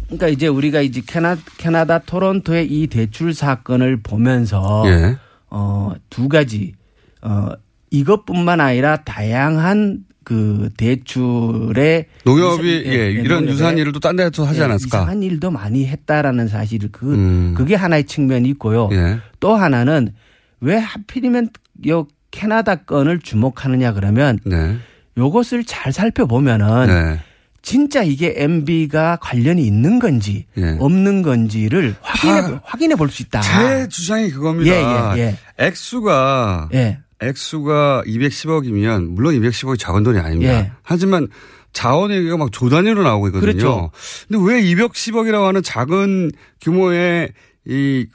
그러니까 0.07 0.29
이제 0.29 0.49
우리가 0.49 0.81
이제 0.81 1.03
캐나, 1.07 1.37
캐나다 1.57 1.99
토론토의 1.99 2.67
이 2.67 2.87
대출 2.89 3.33
사건을 3.33 4.03
보면서 4.03 4.83
예. 4.87 5.17
어, 5.51 5.93
두 6.09 6.29
가지 6.29 6.75
어, 7.23 7.51
이것뿐만 7.91 8.61
아니라 8.61 8.99
다양한 8.99 10.05
그 10.25 10.69
대출의 10.77 12.07
농협이 12.25 12.81
이상- 12.83 12.93
예, 12.93 13.11
이런 13.11 13.27
농협의 13.41 13.49
유사한 13.53 13.79
일을 13.79 13.93
또딴 13.93 14.17
데서 14.17 14.45
하지 14.45 14.61
예, 14.61 14.65
않았을까? 14.65 14.99
이상한 14.99 15.23
일도 15.23 15.51
많이 15.51 15.87
했다라는 15.87 16.49
사실 16.49 16.81
그 16.93 17.13
음. 17.15 17.55
그게 17.57 17.75
하나의 17.75 18.05
측면이 18.05 18.49
있고요. 18.51 18.89
예. 18.93 19.19
또 19.41 19.55
하나는 19.57 20.13
왜 20.61 20.77
하필이면 20.77 21.51
요 21.89 22.07
캐나다 22.31 22.77
건을 22.77 23.19
주목하느냐 23.19 23.93
그러면 23.93 24.39
네. 24.45 24.77
요것을 25.17 25.65
잘 25.65 25.93
살펴보면은 25.93 26.87
네. 26.87 27.19
진짜 27.63 28.03
이게 28.03 28.35
MB가 28.37 29.17
관련이 29.21 29.67
있는 29.67 29.99
건지 29.99 30.47
예. 30.57 30.77
없는 30.79 31.23
건지를 31.23 31.97
확인해 32.01 32.61
확인해 32.65 32.95
볼 32.95 33.09
수 33.11 33.23
있다. 33.23 33.41
제 33.41 33.89
주장이 33.89 34.31
그겁니다. 34.31 34.73
아. 34.73 35.19
예, 35.19 35.23
예, 35.23 35.37
액수가 35.59 36.69
예. 36.75 36.99
액수가 37.21 38.05
210억이면 38.07 39.11
물론 39.11 39.35
210억이 39.35 39.79
작은 39.79 40.03
돈이 40.03 40.19
아닙니다. 40.19 40.53
예. 40.53 40.73
하지만 40.83 41.29
자원 41.73 42.11
얘기가 42.11 42.37
막 42.37 42.51
조단위로 42.51 43.03
나오고 43.03 43.29
있거든요. 43.29 43.53
그렇죠. 43.53 43.91
근데 44.29 44.53
왜 44.53 44.63
210억이라고 44.63 45.45
하는 45.45 45.63
작은 45.63 46.33
규모의 46.61 47.33
이 47.67 48.07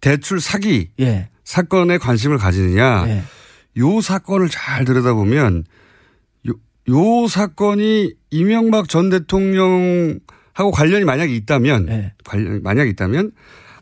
대출 0.00 0.40
사기 0.40 0.90
예. 1.00 1.28
사건에 1.44 1.98
관심을 1.98 2.38
가지느냐? 2.38 3.08
예. 3.08 3.22
요 3.78 4.00
사건을 4.00 4.48
잘 4.48 4.84
들여다보면 4.84 5.64
요, 6.48 6.52
요 6.88 7.28
사건이 7.28 8.14
이명박 8.30 8.88
전 8.88 9.10
대통령하고 9.10 10.70
관련이 10.72 11.04
만약에 11.04 11.34
있다면 11.34 11.88
예. 11.90 12.12
관련 12.24 12.62
만약에 12.62 12.88
있다면 12.90 13.32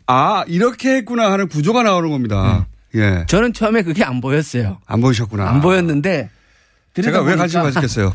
아, 0.07 0.45
이렇게 0.49 0.97
했구나 0.97 1.31
하는 1.31 1.49
구조가 1.49 1.83
나오는 1.83 2.11
겁니다. 2.11 2.67
예. 2.95 3.25
저는 3.27 3.53
처음에 3.53 3.83
그게 3.83 4.05
안 4.05 4.21
보였어요. 4.21 4.79
안 4.87 5.01
보이셨구나. 5.01 5.49
안 5.49 5.61
보였는데 5.61 6.31
제가 6.95 7.23
왜 7.23 7.35
관심 7.37 7.63
가졌겠어요? 7.63 8.13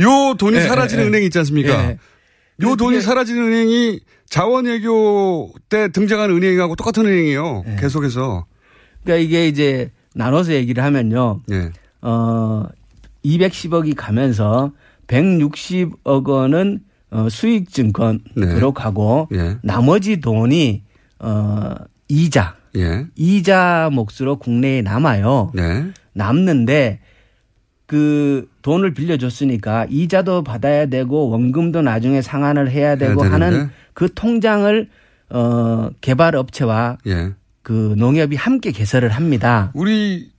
요 0.00 0.34
돈이 0.38 0.56
예, 0.56 0.60
사라지는 0.62 1.02
예, 1.02 1.06
예. 1.06 1.08
은행이 1.08 1.26
있지 1.26 1.38
않습니까? 1.38 1.84
예. 1.84 1.98
요 2.62 2.76
돈이 2.76 3.00
사라지는 3.00 3.42
은행이 3.42 4.00
자원외교 4.26 5.52
때 5.68 5.88
등장한 5.88 6.30
은행하고 6.30 6.76
똑같은 6.76 7.06
은행이에요. 7.06 7.64
예. 7.66 7.76
계속해서. 7.76 8.46
그러니까 9.04 9.24
이게 9.24 9.48
이제 9.48 9.90
나눠서 10.14 10.52
얘기를 10.52 10.82
하면요. 10.82 11.40
예. 11.50 11.70
어 12.00 12.66
210억이 13.24 13.94
가면서 13.96 14.72
160억 15.06 16.26
원은 16.28 16.80
어, 17.10 17.28
수익증권으로 17.28 18.72
가고 18.72 19.28
예. 19.32 19.58
나머지 19.62 20.20
돈이 20.20 20.82
어 21.18 21.74
이자 22.08 22.56
예. 22.76 23.06
이자 23.16 23.90
몫으로 23.92 24.36
국내에 24.38 24.82
남아요. 24.82 25.52
네. 25.54 25.86
남는데 26.14 27.00
그 27.86 28.48
돈을 28.62 28.94
빌려줬으니까 28.94 29.86
이자도 29.90 30.44
받아야 30.44 30.86
되고 30.86 31.28
원금도 31.28 31.82
나중에 31.82 32.22
상환을 32.22 32.70
해야 32.70 32.96
되고 32.96 33.24
해야 33.24 33.32
하는. 33.32 33.70
그 33.92 34.12
통장을 34.14 34.88
어 35.30 35.90
개발 36.00 36.34
업체와 36.36 36.98
예. 37.06 37.32
그 37.62 37.94
농협이 37.96 38.36
함께 38.36 38.72
개설을 38.72 39.10
합니다. 39.10 39.70
우리 39.74 40.28
우- 40.28 40.31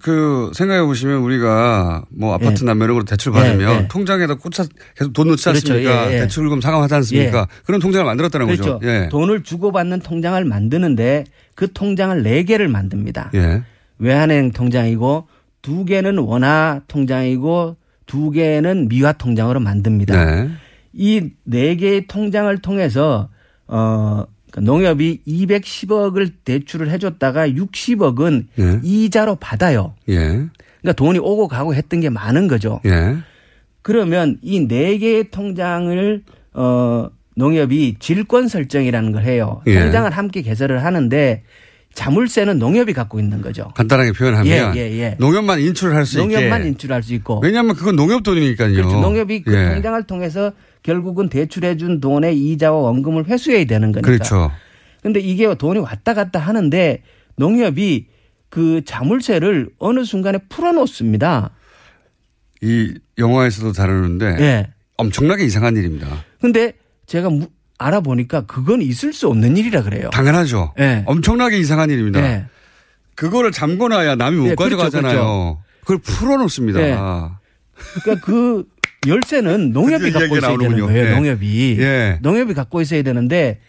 그 0.00 0.50
생각해 0.54 0.82
보시면 0.82 1.18
우리가 1.18 2.04
뭐 2.10 2.34
아파트 2.34 2.62
예. 2.62 2.66
남매력으로 2.66 3.04
대출 3.04 3.32
예, 3.34 3.38
받으면 3.38 3.82
예. 3.82 3.88
통장에다 3.88 4.34
꽂아 4.34 4.66
계속 4.96 5.12
돈 5.12 5.28
넣지 5.28 5.44
그렇죠. 5.44 5.72
않습니까? 5.72 6.10
예, 6.10 6.14
예. 6.14 6.20
대출금 6.20 6.60
상환하지 6.60 6.94
않습니까? 6.94 7.40
예. 7.40 7.46
그런 7.64 7.80
통장을 7.80 8.04
만들었다는 8.04 8.46
그렇죠. 8.46 8.78
거죠. 8.78 8.86
예. 8.86 9.08
돈을 9.10 9.42
주고받는 9.42 10.00
통장을 10.00 10.44
만드는데 10.44 11.24
그 11.54 11.72
통장을 11.72 12.22
네 12.22 12.42
개를 12.44 12.68
만듭니다. 12.68 13.30
예. 13.34 13.62
외환은행 13.98 14.52
통장이고 14.52 15.26
두 15.62 15.84
개는 15.84 16.18
원화 16.18 16.80
통장이고 16.88 17.76
두 18.06 18.30
개는 18.30 18.88
미화 18.88 19.12
통장으로 19.12 19.60
만듭니다. 19.60 20.24
네. 20.24 20.50
이네 20.92 21.76
개의 21.76 22.06
통장을 22.06 22.56
통해서 22.58 23.30
어 23.66 24.24
그러니까 24.52 24.60
농협이 24.72 25.22
210억을 25.26 26.30
대출을 26.44 26.90
해줬다가 26.90 27.48
60억은 27.48 28.46
예. 28.60 28.80
이자로 28.84 29.36
받아요. 29.36 29.94
예. 30.08 30.14
그러니까 30.16 30.92
돈이 30.96 31.18
오고 31.18 31.48
가고 31.48 31.74
했던 31.74 32.00
게 32.00 32.08
많은 32.10 32.46
거죠. 32.46 32.80
예. 32.84 33.16
그러면 33.82 34.38
이 34.42 34.60
네 34.68 34.98
개의 34.98 35.30
통장을 35.30 36.22
어 36.52 37.08
농협이 37.34 37.96
질권 37.98 38.46
설정이라는 38.46 39.10
걸 39.12 39.24
해요. 39.24 39.62
예. 39.66 39.80
통장을 39.80 40.10
함께 40.10 40.42
개설을 40.42 40.84
하는데 40.84 41.42
자물쇠는 41.94 42.58
농협이 42.58 42.92
갖고 42.92 43.20
있는 43.20 43.42
거죠. 43.42 43.70
간단하게 43.74 44.12
표현하면 44.12 44.76
예, 44.76 44.80
예, 44.80 44.98
예. 44.98 45.16
농협만 45.18 45.60
인출을 45.60 45.94
할수 45.94 46.20
있게. 46.20 46.34
농협만 46.34 46.66
인출할 46.66 47.02
수 47.02 47.12
있고. 47.14 47.40
왜냐하면 47.40 47.76
그건 47.76 47.96
농협 47.96 48.22
돈이니까요. 48.22 48.72
그렇죠. 48.74 49.00
농협이 49.00 49.42
그 49.42 49.54
예. 49.54 49.74
통장을 49.74 50.02
통해서 50.04 50.52
결국은 50.82 51.28
대출해 51.28 51.76
준 51.76 52.00
돈의 52.00 52.38
이자와 52.38 52.78
원금을 52.78 53.26
회수해야 53.26 53.64
되는 53.66 53.92
거니까. 53.92 54.10
그렇죠. 54.10 54.50
근데 55.02 55.20
이게 55.20 55.52
돈이 55.54 55.80
왔다 55.80 56.14
갔다 56.14 56.38
하는데 56.38 57.02
농협이 57.36 58.06
그 58.48 58.82
자물쇠를 58.84 59.70
어느 59.78 60.04
순간에 60.04 60.38
풀어 60.48 60.72
놓습니다. 60.72 61.50
이 62.62 62.94
영화에서도 63.18 63.72
다루는데 63.72 64.36
예. 64.40 64.70
엄청나게 64.96 65.44
이상한 65.44 65.76
일입니다. 65.76 66.24
근데 66.40 66.72
제가 67.06 67.28
무- 67.30 67.48
알아보니까 67.86 68.42
그건 68.42 68.82
있을 68.82 69.12
수 69.12 69.28
없는 69.28 69.56
일이라 69.56 69.82
그래요. 69.82 70.10
당연하죠. 70.10 70.74
예. 70.78 71.02
엄청나게 71.06 71.58
이상한 71.58 71.90
일입니다. 71.90 72.22
예. 72.22 72.46
그거를 73.14 73.52
잠궈놔야 73.52 74.16
남이 74.16 74.36
못 74.38 74.48
예, 74.50 74.54
그렇죠, 74.54 74.76
가져가잖아요. 74.76 75.62
그걸 75.80 75.98
풀어놓습니다. 75.98 76.80
예. 76.80 76.98
그러니까 78.02 78.24
그 78.26 78.64
열쇠는 79.06 79.72
농협이 79.72 80.12
갖고 80.12 80.36
있어야 80.36 80.50
되는 80.56 80.68
나오는군요. 80.68 80.86
거예요. 80.86 81.06
예. 81.06 81.14
농협이. 81.14 81.76
예. 81.80 82.18
농협이 82.22 82.54
갖고 82.54 82.80
있어야 82.80 83.02
되는데 83.02 83.60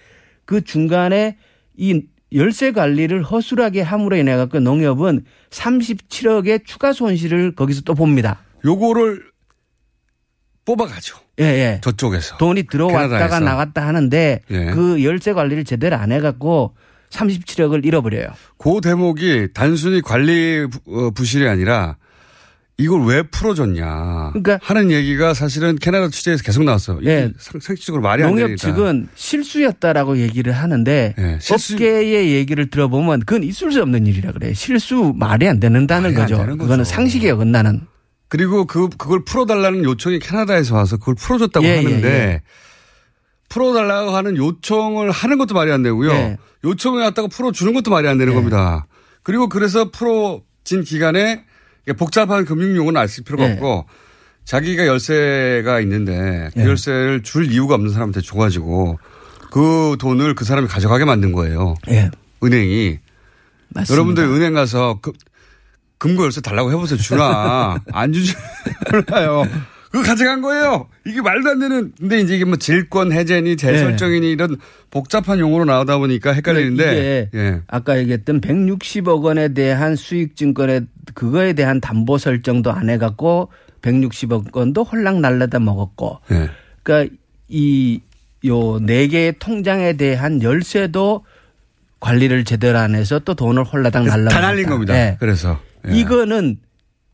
그 0.45 0.63
중간에 0.63 1.37
이 1.75 2.03
열쇠 2.33 2.71
관리를 2.71 3.23
허술하게 3.23 3.81
함으로 3.81 4.15
인해 4.15 4.35
갖고 4.35 4.59
농협은 4.59 5.25
37억의 5.49 6.65
추가 6.65 6.93
손실을 6.93 7.53
거기서 7.55 7.81
또 7.81 7.93
봅니다. 7.93 8.39
요거를 8.65 9.23
뽑아가죠. 10.65 11.17
예, 11.39 11.43
예. 11.45 11.81
저쪽에서. 11.81 12.37
돈이 12.37 12.63
들어왔다가 12.67 13.07
캐나다에서. 13.17 13.39
나갔다 13.45 13.87
하는데 13.87 14.41
예. 14.51 14.65
그 14.67 15.03
열쇠 15.03 15.33
관리를 15.33 15.63
제대로 15.65 15.95
안 15.95 16.11
해갖고 16.11 16.75
37억을 17.09 17.85
잃어버려요. 17.85 18.27
그 18.57 18.79
대목이 18.81 19.49
단순히 19.53 20.01
관리 20.01 20.67
부- 20.67 20.79
어, 21.07 21.09
부실이 21.11 21.47
아니라 21.47 21.95
이걸 22.79 23.05
왜 23.05 23.21
풀어줬냐 23.21 24.31
그러니까 24.33 24.59
하는 24.63 24.89
얘기가 24.89 25.35
사실은 25.35 25.75
캐나다 25.75 26.09
취재에서 26.09 26.41
계속 26.43 26.63
나왔어요. 26.63 26.99
예. 27.03 27.31
상- 27.37 27.61
상식적으로 27.61 28.01
말이 28.01 28.23
안 28.23 28.29
농협 28.29 28.47
되니까. 28.47 28.61
측은 28.67 29.09
실수였다라고 29.15 30.17
얘기를 30.17 30.53
하는데 30.53 31.13
예, 31.17 31.37
실수- 31.39 31.73
업계의 31.75 32.31
얘기를 32.33 32.69
들어보면 32.69 33.21
그건 33.21 33.43
있을 33.43 33.71
수 33.71 33.81
없는 33.81 34.07
일이라 34.07 34.31
그래요. 34.33 34.53
실수 34.55 35.13
말이 35.15 35.47
안 35.47 35.59
되는다는 35.59 36.13
말이 36.13 36.15
안 36.15 36.21
거죠. 36.23 36.35
되는 36.37 36.49
거죠. 36.57 36.63
그거는 36.63 36.83
상식에 36.85 37.29
어긋나는. 37.31 37.81
그리고 38.33 38.65
그 38.65 38.89
그걸 38.89 39.23
풀어달라는 39.23 39.83
요청이 39.83 40.17
캐나다에서 40.17 40.73
와서 40.73 40.97
그걸 40.97 41.13
풀어줬다고 41.13 41.63
예, 41.67 41.75
하는데 41.75 42.07
예, 42.07 42.13
예. 42.13 42.41
풀어달라고 43.47 44.09
하는 44.09 44.37
요청을 44.37 45.11
하는 45.11 45.37
것도 45.37 45.53
말이 45.53 45.71
안 45.71 45.83
되고요. 45.83 46.11
예. 46.11 46.37
요청을 46.63 47.03
갖다가 47.03 47.27
풀어주는 47.27 47.71
것도 47.75 47.91
말이 47.91 48.07
안 48.07 48.17
되는 48.17 48.33
겁니다. 48.33 48.87
그리고 49.21 49.47
그래서 49.49 49.91
풀어진 49.91 50.83
기간에 50.83 51.45
복잡한 51.95 52.45
금융용어는 52.45 52.99
알 52.99 53.07
필요가 53.23 53.47
예. 53.47 53.53
없고 53.53 53.85
자기가 54.45 54.87
열쇠가 54.87 55.79
있는데 55.81 56.49
그 56.55 56.61
예. 56.61 56.65
열쇠를 56.65 57.21
줄 57.21 57.51
이유가 57.51 57.75
없는 57.75 57.91
사람한테 57.91 58.21
줘가지고 58.21 58.97
그 59.51 59.95
돈을 59.99 60.33
그 60.33 60.43
사람이 60.43 60.67
가져가게 60.67 61.05
만든 61.05 61.33
거예요. 61.33 61.75
예. 61.91 62.09
은행이. 62.43 62.97
맞습니다. 63.69 63.93
여러분들 63.93 64.23
은행 64.23 64.55
가서 64.55 64.97
그 65.03 65.11
금고 66.03 66.23
열쇠 66.25 66.41
달라고 66.41 66.69
해보세요. 66.69 66.99
주나. 66.99 67.77
안 67.93 68.11
주지. 68.11 68.33
몰라요. 68.91 69.45
그거 69.89 70.03
가져간 70.03 70.41
거예요. 70.41 70.89
이게 71.05 71.21
말도 71.21 71.49
안 71.51 71.59
되는. 71.59 71.93
근데 71.97 72.19
이제 72.19 72.35
이게 72.35 72.43
뭐 72.43 72.57
질권 72.57 73.13
해제니 73.13 73.55
재설정이니 73.55 74.31
이런 74.31 74.57
복잡한 74.91 75.39
용어로 75.39 75.63
나오다 75.63 75.99
보니까 75.99 76.33
헷갈리는데. 76.33 77.29
이게 77.31 77.39
예. 77.39 77.61
아까 77.67 77.97
얘기했던 77.99 78.41
160억 78.41 79.23
원에 79.23 79.53
대한 79.53 79.95
수익증권에 79.95 80.81
그거에 81.13 81.53
대한 81.53 81.79
담보 81.79 82.17
설정도 82.17 82.73
안 82.73 82.89
해갖고 82.89 83.49
160억 83.81 84.53
원도 84.53 84.83
홀랑 84.83 85.21
날라다 85.21 85.59
먹었고. 85.59 86.19
예. 86.31 86.49
그러니까 86.83 87.15
이 87.47 88.01
요 88.45 88.77
네 88.81 89.07
개의 89.07 89.35
통장에 89.39 89.93
대한 89.93 90.41
열쇠도 90.43 91.23
관리를 92.01 92.43
제대로 92.43 92.77
안 92.77 92.93
해서 92.93 93.19
또 93.19 93.35
돈을 93.35 93.63
홀라당 93.63 94.03
날라 94.03 94.29
다 94.31 94.41
날린 94.41 94.67
겁니다. 94.67 94.93
예. 94.97 95.15
그래서. 95.17 95.61
예. 95.89 95.95
이거는 95.97 96.57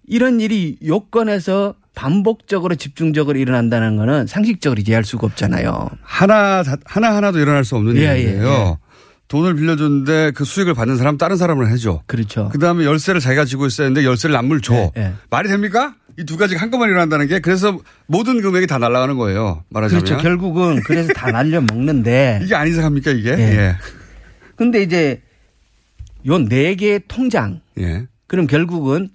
이런 0.08 0.40
일이 0.40 0.78
요건에서 0.86 1.76
반복적으로 1.96 2.76
집중적으로 2.76 3.38
일어난다는 3.38 3.98
거는 3.98 4.26
상식적으로 4.28 4.82
이해할 4.86 5.04
수가 5.04 5.28
없잖아요. 5.28 5.90
하나, 6.02 6.64
다- 6.64 6.78
하나 6.86 7.16
하나도 7.16 7.40
일어날 7.40 7.66
수 7.66 7.76
없는 7.76 7.98
예, 7.98 8.20
일이에요. 8.20 8.44
예, 8.48 8.50
예. 8.50 8.76
돈을 9.28 9.56
빌려줬는데 9.56 10.32
그 10.34 10.44
수익을 10.46 10.74
받는 10.74 10.98
사람 10.98 11.18
다른 11.18 11.36
사람을 11.38 11.70
해줘. 11.72 12.02
그렇죠. 12.08 12.50
그 12.52 12.58
다음에 12.58 12.86
열쇠를 12.86 13.20
자기가 13.22 13.46
쥐고 13.46 13.68
있어야 13.68 13.86
하는데 13.86 14.04
열쇠를 14.06 14.34
남물 14.34 14.62
줘. 14.62 14.74
예, 14.76 14.92
예. 14.98 15.14
말이 15.30 15.50
됩니까? 15.50 15.96
이 16.18 16.24
두 16.26 16.36
가지가 16.36 16.60
한꺼번에 16.60 16.90
일어난다는 16.92 17.28
게 17.28 17.40
그래서 17.40 17.80
모든 18.08 18.42
금액이 18.42 18.68
다 18.68 18.78
날아가는 18.78 19.16
거예요. 19.18 19.64
말하자면. 19.70 20.04
그렇죠. 20.04 20.22
결국은 20.22 20.82
그래서 20.84 21.14
다 21.14 21.32
날려 21.32 21.62
먹는데. 21.62 22.40
이게 22.44 22.56
안 22.56 22.68
이상합니까 22.68 23.12
이게? 23.12 23.30
예. 23.32 23.38
예. 23.40 23.76
근데 24.56 24.82
이제 24.82 25.22
요 26.28 26.38
네 26.40 26.76
개의 26.76 27.02
통장. 27.08 27.62
예. 27.80 28.06
그럼 28.30 28.48
결국은 28.48 29.10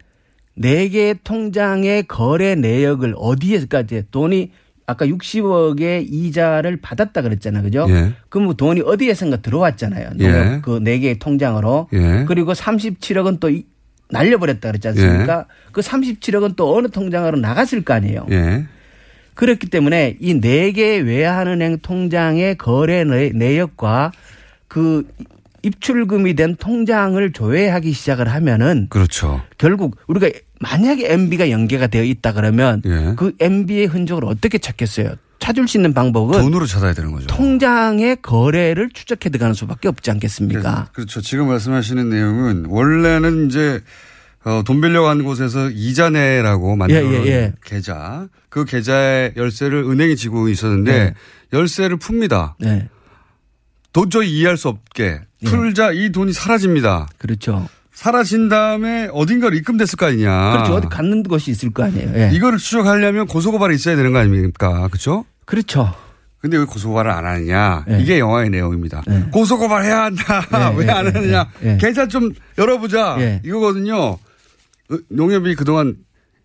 네 0.55 0.89
개의 0.89 1.17
통장의 1.25 2.03
거래 2.05 2.55
내역을 2.57 3.15
어디에까지 3.17 4.05
돈이 4.11 4.51
아까 4.87 5.07
60억의 5.07 6.07
이자를 6.11 6.77
받았다 6.83 7.23
그랬잖아요. 7.23 7.63
그죠? 7.63 7.87
예. 7.89 8.13
그럼 8.29 8.45
뭐 8.45 8.55
돈이 8.55 8.83
어디에선가 8.83 9.39
들어왔잖아요. 9.39 10.11
예. 10.21 10.61
그네 10.63 10.99
개의 10.99 11.19
통장으로. 11.19 11.89
예. 11.95 12.25
그리고 12.29 12.53
37억은 12.53 13.41
또 13.41 13.49
이- 13.49 13.65
날려버렸다 14.11 14.69
그랬지 14.69 14.89
않습니까? 14.89 15.47
그 15.73 15.81
37억은 15.81 16.55
또 16.57 16.77
어느 16.77 16.89
통장으로 16.89 17.39
나갔을 17.39 17.83
거 17.83 17.95
아니에요. 17.95 18.27
예. 18.31 18.67
그렇기 19.35 19.69
때문에 19.71 20.19
이 20.21 20.35
네 20.39 20.71
개의 20.73 21.01
외환은행 21.03 21.79
통장의 21.79 22.57
거래 22.59 23.05
내- 23.05 23.31
내역과 23.31 24.13
그 24.69 25.09
입출금이 25.65 26.35
된 26.35 26.57
통장을 26.57 27.33
조회하기 27.33 27.93
시작을 27.93 28.29
하면은 28.29 28.87
그렇죠. 28.91 29.43
결국 29.59 29.97
우리가 30.07 30.29
만약에 30.61 31.13
MB가 31.13 31.51
연계가 31.51 31.87
되어 31.87 32.05
있다 32.05 32.33
그러면 32.33 32.83
예. 32.87 33.15
그 33.17 33.33
MB의 33.41 33.87
흔적을 33.87 34.25
어떻게 34.27 34.59
찾겠어요? 34.59 35.15
찾을 35.39 35.69
수 35.69 35.77
있는 35.77 35.93
방법은 35.93 36.41
돈으로 36.41 36.65
찾아야 36.67 36.95
되는 36.95 37.13
거죠. 37.13 37.27
통장의 37.27 38.19
거래를 38.23 38.89
추적해 38.93 39.29
들어가는 39.29 39.53
수밖에 39.55 39.89
없지 39.89 40.11
않겠습니까? 40.11 40.89
그렇죠. 40.93 41.21
지금 41.21 41.49
말씀하시는 41.49 42.09
내용은 42.09 42.67
원래는 42.69 43.49
이제 43.49 43.83
어, 44.45 44.63
돈 44.65 44.81
빌려고 44.81 45.09
한 45.09 45.23
곳에서 45.23 45.71
이자 45.71 46.11
내라고 46.11 46.77
만든 46.77 46.97
예, 46.97 47.13
예, 47.13 47.27
예. 47.27 47.53
계좌. 47.65 48.29
그 48.49 48.65
계좌의 48.65 49.33
열쇠를 49.37 49.85
은행이 49.85 50.17
지고 50.17 50.49
있었는데 50.49 50.93
네. 50.93 51.15
열쇠를 51.53 51.99
풉니다. 51.99 52.55
네. 52.59 52.89
도저히 53.93 54.31
이해할 54.33 54.57
수 54.57 54.69
없게 54.69 55.21
풀자 55.45 55.93
이 55.93 56.11
돈이 56.11 56.33
사라집니다. 56.33 57.09
그렇죠. 57.19 57.69
사라진 57.93 58.49
다음에 58.49 59.09
어딘가로 59.13 59.55
입금됐을 59.57 59.97
거 59.97 60.07
아니냐. 60.07 60.53
그렇죠. 60.53 60.75
어디 60.75 60.89
갔는 60.89 61.23
곳이 61.23 61.51
있을 61.53 61.71
거 61.73 61.85
아니에요. 61.85 62.11
예. 62.17 62.31
이거를 62.33 62.59
추적하려면 62.59 63.27
고소고발이 63.27 63.75
있어야 63.77 63.95
되는 63.97 64.13
거 64.13 64.19
아닙니까? 64.19 64.89
그렇죠? 64.89 65.25
그렇죠. 65.45 65.95
근데 66.41 66.59
왜 66.59 66.65
고소고발을 66.65 67.11
안 67.11 67.25
하느냐. 67.25 67.85
예. 67.89 68.01
이게 68.01 68.19
영화의 68.19 68.51
내용입니다. 68.51 69.03
고소고발 69.31 69.85
해야 69.85 70.03
한다. 70.05 70.45
예, 70.53 70.75
왜 70.77 70.87
예, 70.87 70.91
안 70.91 71.07
예, 71.07 71.11
하느냐. 71.11 71.47
예. 71.63 71.77
계좌 71.81 72.07
좀 72.09 72.33
열어보자. 72.59 73.17
예. 73.21 73.41
이거거든요. 73.45 73.97
어, 73.97 74.19
농협이 75.09 75.55
그동안 75.55 75.97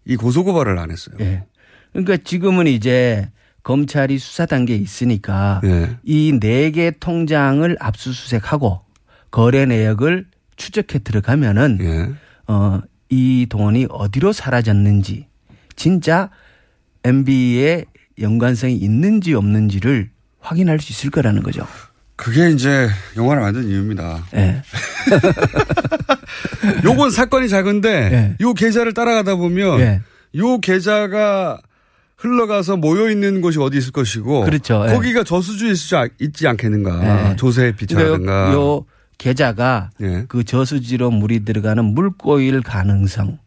이 0.05 0.15
고소고발을 0.15 0.77
안 0.77 0.91
했어요. 0.91 1.15
예. 1.19 1.43
그러니까 1.91 2.17
지금은 2.23 2.67
이제 2.67 3.29
검찰이 3.63 4.19
수사 4.19 4.45
단계에 4.45 4.77
있으니까 4.77 5.61
예. 5.65 5.97
이네 6.03 6.71
개 6.71 6.91
통장을 6.97 7.75
압수수색하고 7.79 8.81
거래 9.31 9.65
내역을 9.65 10.25
추적해 10.55 10.99
들어가면은 10.99 11.77
예. 11.81 12.09
어, 12.47 12.81
이 13.09 13.45
돈이 13.49 13.87
어디로 13.89 14.33
사라졌는지 14.33 15.27
진짜 15.75 16.29
MB의 17.03 17.85
연관성이 18.19 18.75
있는지 18.75 19.33
없는지를 19.33 20.09
확인할 20.39 20.79
수 20.79 20.91
있을 20.91 21.09
거라는 21.11 21.43
거죠. 21.43 21.65
그게 22.15 22.49
이제 22.51 22.89
영화를 23.15 23.41
만든 23.41 23.67
이유입니다. 23.69 24.25
예. 24.35 24.61
요건 26.83 27.11
사건이 27.11 27.47
작은데 27.49 28.35
요 28.41 28.53
계좌를 28.53 28.93
따라가다 28.93 29.35
보면 29.35 29.79
예. 29.79 30.01
요 30.35 30.59
계좌가 30.59 31.59
흘러가서 32.17 32.75
모여 32.75 33.09
있는 33.09 33.39
곳이 33.39 33.59
어디 33.59 33.77
있을 33.77 33.91
것이고 33.93 34.43
그렇죠. 34.43 34.85
예. 34.89 34.93
거기가 34.93 35.23
저수지에 35.23 35.71
있지, 35.71 35.95
않- 35.95 36.09
않겠는가. 36.51 37.31
예. 37.31 37.35
조세 37.37 37.71
비차라든가. 37.75 38.17
그러니까 38.17 38.53
요, 38.53 38.57
요 38.77 38.85
계좌가 39.19 39.91
예. 40.01 40.25
그 40.27 40.43
저수지로 40.43 41.11
물이 41.11 41.45
들어가는 41.45 41.83
물고일 41.85 42.61
가능성, 42.63 43.37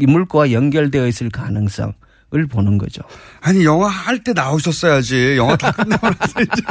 이 0.00 0.06
물고와 0.06 0.50
연결되어 0.50 1.06
있을 1.06 1.28
가능성을 1.30 1.94
보는 2.50 2.78
거죠. 2.78 3.02
아니 3.40 3.64
영화 3.64 3.86
할 3.88 4.18
때 4.24 4.32
나오셨어야지. 4.32 5.36
영화 5.36 5.54
다 5.56 5.70
끝나고 5.70 6.08
나서 6.08 6.40
이제. 6.40 6.62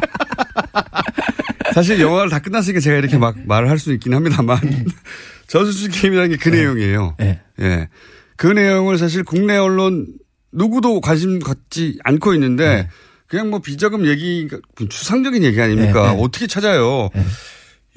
사실 1.73 2.01
영화를 2.01 2.29
다 2.29 2.39
끝났으니까 2.39 2.81
제가 2.81 2.97
이렇게 2.97 3.17
막 3.17 3.35
말을 3.45 3.69
할 3.69 3.79
수 3.79 3.93
있긴 3.93 4.13
합니다만 4.13 4.59
저수지 5.47 5.89
게임이라는 5.89 6.31
게그 6.37 6.49
내용이에요. 6.49 7.15
예. 7.21 7.87
그 8.35 8.47
내용을 8.47 8.97
사실 8.97 9.23
국내 9.23 9.55
언론 9.57 10.07
누구도 10.51 10.99
관심 10.99 11.39
갖지 11.39 11.97
않고 12.03 12.33
있는데 12.33 12.89
그냥 13.27 13.49
뭐 13.51 13.59
비자금 13.59 14.05
얘기 14.07 14.49
추상적인 14.89 15.43
얘기 15.43 15.61
아닙니까? 15.61 16.11
네, 16.11 16.15
네. 16.17 16.23
어떻게 16.23 16.47
찾아요? 16.47 17.09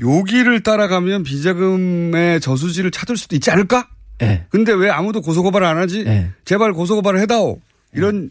여기를 0.01 0.63
따라가면 0.63 1.23
비자금의 1.23 2.41
저수지를 2.41 2.91
찾을 2.91 3.17
수도 3.17 3.37
있지 3.37 3.51
않을까? 3.51 3.89
예. 4.23 4.47
근데 4.51 4.73
왜 4.73 4.91
아무도 4.91 5.21
고소고발을 5.21 5.67
안 5.67 5.79
하지? 5.79 6.05
제발 6.45 6.73
고소고발을 6.73 7.21
해다오. 7.21 7.61
이런 7.93 8.31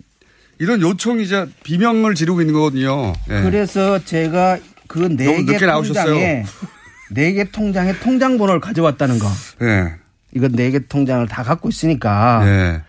이런 0.59 0.81
요청이자 0.81 1.47
비명을 1.63 2.15
지르고 2.15 2.41
있는 2.41 2.53
거거든요. 2.53 3.13
예. 3.29 3.41
그래서 3.41 4.03
제가 4.03 4.57
그 4.87 4.99
너무 4.99 5.15
네개 5.15 5.53
늦게 5.53 5.65
나오셨어요. 5.65 6.05
통장에 6.05 6.45
네 7.11 7.33
개 7.33 7.43
통장에 7.45 7.99
통장 7.99 8.37
번호를 8.37 8.59
가져왔다는 8.61 9.19
거. 9.19 9.27
예. 9.61 9.93
이건 10.35 10.51
네 10.53 10.71
개 10.71 10.79
통장을 10.79 11.25
다 11.27 11.43
갖고 11.43 11.69
있으니까 11.69 12.41
예. 12.45 12.81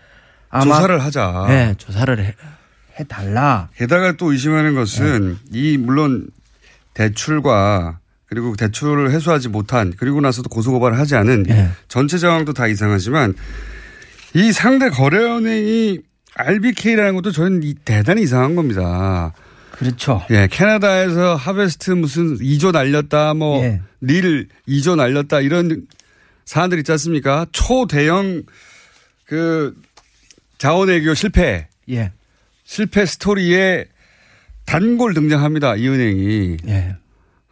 아마 0.49 0.75
조사를 0.75 1.03
하자. 1.03 1.45
네, 1.47 1.75
조사를 1.77 2.23
해, 2.23 2.33
해달라. 2.99 3.69
게다가 3.75 4.13
또 4.13 4.31
의심하는 4.31 4.73
것은 4.75 5.37
네. 5.51 5.59
이 5.59 5.77
물론 5.77 6.27
대출과 6.93 7.99
그리고 8.27 8.55
대출을 8.55 9.11
해소하지 9.11 9.49
못한 9.49 9.93
그리고 9.97 10.21
나서도 10.21 10.49
고소고발을 10.49 10.97
하지 10.97 11.15
않은 11.15 11.43
네. 11.43 11.69
전체 11.87 12.17
상황도 12.17 12.53
다 12.53 12.67
이상하지만 12.67 13.35
이 14.33 14.51
상대 14.51 14.89
거래은행이 14.89 15.99
RBK라는 16.35 17.15
것도 17.15 17.31
저는 17.31 17.63
이 17.63 17.73
대단히 17.85 18.23
이상한 18.23 18.55
겁니다. 18.55 19.33
그렇죠. 19.71 20.25
예, 20.29 20.47
캐나다에서 20.49 21.35
하베스트 21.35 21.91
무슨 21.91 22.37
2조 22.37 22.71
날렸다, 22.71 23.33
뭐, 23.33 23.61
예. 23.63 23.81
릴 24.01 24.47
2조 24.67 24.95
날렸다, 24.95 25.41
이런 25.41 25.85
사안들 26.45 26.79
있지 26.79 26.91
않습니까? 26.93 27.45
초대형 27.51 28.43
그 29.25 29.75
자원외교 30.57 31.13
실패. 31.13 31.67
예. 31.89 32.11
실패 32.63 33.05
스토리에 33.05 33.85
단골 34.65 35.13
등장합니다. 35.13 35.75
이 35.75 35.87
은행이. 35.87 36.57
예. 36.67 36.95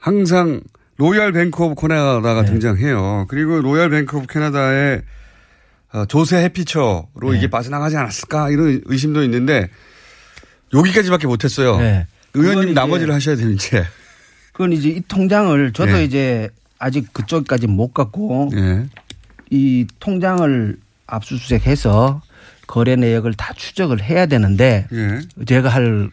항상 0.04 0.60
로얄 0.98 1.32
뱅크 1.32 1.64
오브 1.64 1.82
캐나다가 1.82 2.44
등장해요. 2.44 3.26
그리고 3.30 3.62
로얄 3.62 3.90
뱅크 3.90 4.18
오브 4.18 4.28
캐나다의 4.28 5.02
어, 5.94 6.06
조세 6.08 6.44
회피처로 6.44 7.34
이게 7.34 7.50
빠져나가지 7.50 7.96
않았을까 7.96 8.50
이런 8.50 8.82
의심도 8.84 9.24
있는데 9.24 9.70
여기까지밖에 10.74 11.26
못했어요. 11.26 11.78
네. 11.78 12.06
의원님 12.34 12.74
나머지를 12.74 13.14
하셔야 13.14 13.36
이제. 13.36 13.86
그건 14.52 14.74
이제 14.74 14.90
이 14.90 15.02
통장을 15.08 15.72
저도 15.72 16.00
예. 16.00 16.04
이제 16.04 16.50
아직 16.80 17.14
그쪽까지 17.14 17.68
못 17.68 17.94
갔고 17.94 18.52
예. 18.56 18.86
이 19.52 19.88
통장을 20.02 20.78
압수수색해서 21.08 22.22
거래 22.68 22.98
내역을 22.98 23.36
다 23.36 23.54
추적을 23.56 24.04
해야 24.04 24.26
되는데 24.26 24.86
예. 24.92 25.46
제가 25.46 25.70
할 25.70 26.10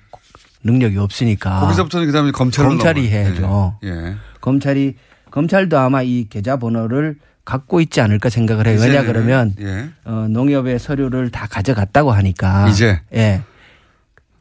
능력이 0.64 0.98
없으니까 0.98 1.60
거기서부터는 1.60 2.06
그다음에 2.06 2.30
검찰로 2.30 2.68
검찰이. 2.70 3.08
해야죠. 3.08 3.78
예. 3.84 3.88
예. 3.88 4.16
검찰이 4.40 4.94
검찰도 5.30 5.78
아마 5.78 6.02
이 6.02 6.26
계좌 6.28 6.56
번호를 6.56 7.16
갖고 7.44 7.80
있지 7.80 8.00
않을까 8.00 8.28
생각을 8.28 8.66
해요. 8.66 8.78
왜냐 8.80 9.04
그러면 9.04 9.54
예. 9.60 9.90
어, 10.04 10.26
농협의 10.28 10.78
서류를 10.78 11.30
다 11.30 11.46
가져갔다고 11.50 12.12
하니까 12.12 12.68
이제? 12.68 13.00
예. 13.14 13.42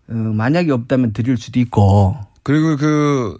어, 0.09 0.13
만약에 0.13 0.71
없다면 0.71 1.13
드릴 1.13 1.37
수도 1.37 1.59
있고 1.59 2.17
그리고 2.43 2.75
그, 2.77 3.37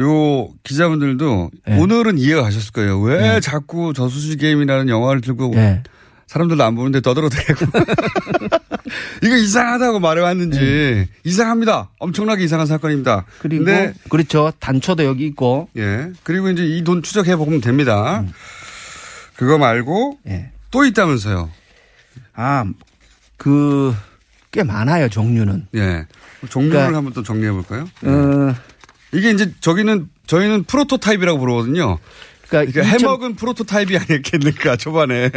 요 0.00 0.48
기자분들도 0.62 1.50
예. 1.68 1.76
오늘은 1.78 2.18
이해가 2.18 2.42
가셨을 2.42 2.72
거예요. 2.72 3.00
왜 3.00 3.40
자꾸 3.40 3.92
저수지 3.92 4.36
게임이라는 4.36 4.88
영화를 4.88 5.20
들고 5.20 5.52
예. 5.56 5.82
사람들도 6.28 6.62
안 6.62 6.74
보는데 6.76 7.00
떠들어대고. 7.00 7.66
이거 9.24 9.36
이상하다고 9.36 9.98
말해왔는지 10.00 11.08
이상합니다. 11.24 11.90
엄청나게 11.98 12.44
이상한 12.44 12.66
사건입니다. 12.66 13.24
예. 13.26 13.32
그리고 13.40 13.64
근데 13.64 13.94
그렇죠. 14.08 14.52
단초도 14.60 15.04
여기 15.04 15.26
있고 15.26 15.68
예. 15.76 16.10
그리고 16.22 16.48
이제 16.50 16.64
이 16.64 16.84
돈 16.84 17.02
추적해 17.02 17.34
보면 17.36 17.60
됩니다. 17.60 18.20
음. 18.20 18.32
그거 19.36 19.58
말고 19.58 20.18
예. 20.28 20.50
또 20.70 20.84
있다면서요. 20.84 21.50
아, 22.34 22.64
그, 23.36 23.94
꽤 24.52 24.62
많아요, 24.62 25.08
종류는. 25.08 25.66
예. 25.74 26.06
종류를 26.48 26.76
그러니까- 26.78 26.96
한번 26.98 27.12
또 27.14 27.22
정리해 27.22 27.50
볼까요? 27.50 27.88
어, 28.02 28.54
이게 29.12 29.30
이제 29.30 29.52
저기는 29.60 30.08
저희는 30.26 30.64
프로토타입이라고 30.64 31.38
부르거든요. 31.38 31.98
그러니까, 32.48 32.72
그러니까 32.72 32.82
해먹은 32.82 33.34
프로토타입이 33.34 33.96
아니겠습니까 33.96 34.76
초반에. 34.76 35.30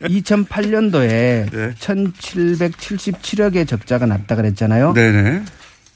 2008년도에 0.00 1.50
네. 1.50 1.74
1777억의 1.78 3.66
적자가 3.66 4.06
났다 4.06 4.36
그랬잖아요. 4.36 4.92
네네. 4.92 5.42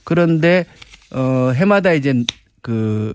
그런데, 0.05 0.67
어, 1.13 1.53
해마다 1.55 1.93
이제 1.93 2.25
그, 2.63 3.13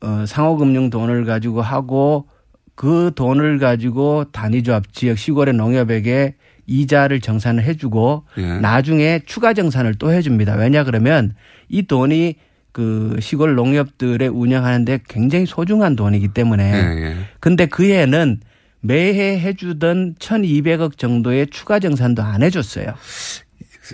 어, 0.00 0.24
상호금융 0.26 0.90
돈을 0.90 1.24
가지고 1.24 1.62
하고 1.62 2.28
그 2.74 3.10
돈을 3.16 3.58
가지고 3.58 4.26
단위조합 4.30 4.92
지역 4.92 5.18
시골의 5.18 5.54
농협에게 5.54 6.36
이자를 6.68 7.20
정산을 7.20 7.64
해주고 7.64 8.26
예. 8.36 8.58
나중에 8.60 9.20
추가 9.26 9.52
정산을 9.54 9.94
또 9.94 10.12
해줍니다. 10.12 10.54
왜냐 10.54 10.84
그러면 10.84 11.34
이 11.68 11.82
돈이 11.88 12.36
그 12.72 13.16
시골 13.20 13.54
농협들의 13.54 14.28
운영하는데 14.28 15.00
굉장히 15.08 15.46
소중한 15.46 15.96
돈이기 15.96 16.28
때문에 16.28 16.64
예, 16.72 17.02
예. 17.10 17.16
근데 17.40 17.66
그 17.66 17.84
해에는 17.84 18.40
매해 18.80 19.40
해주던 19.40 20.14
1200억 20.18 20.96
정도의 20.98 21.48
추가 21.50 21.78
정산도 21.80 22.22
안 22.22 22.42
해줬어요. 22.42 22.94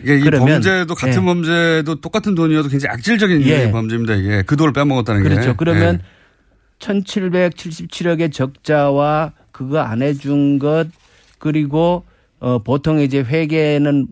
그러면- 0.05 0.49
범죄도 0.63 0.95
같은 0.95 1.23
예. 1.23 1.25
범죄도 1.25 2.01
똑같은 2.01 2.35
돈이어도 2.35 2.69
굉장히 2.69 2.93
악질적인 2.95 3.43
예. 3.47 3.71
범죄입니다. 3.71 4.15
이게 4.17 4.43
그 4.43 4.57
돈을 4.57 4.73
빼먹었다는 4.73 5.23
게. 5.23 5.29
그렇죠. 5.29 5.55
그러면 5.57 6.01
예. 6.03 6.15
1777억의 6.81 8.33
적자와 8.33 9.33
그거 9.53 9.79
안 9.79 10.03
해준 10.03 10.59
것 10.59 10.89
그리고 11.39 12.05
어 12.41 12.59
보통 12.59 13.01
이제 13.01 13.21
회계는 13.21 14.09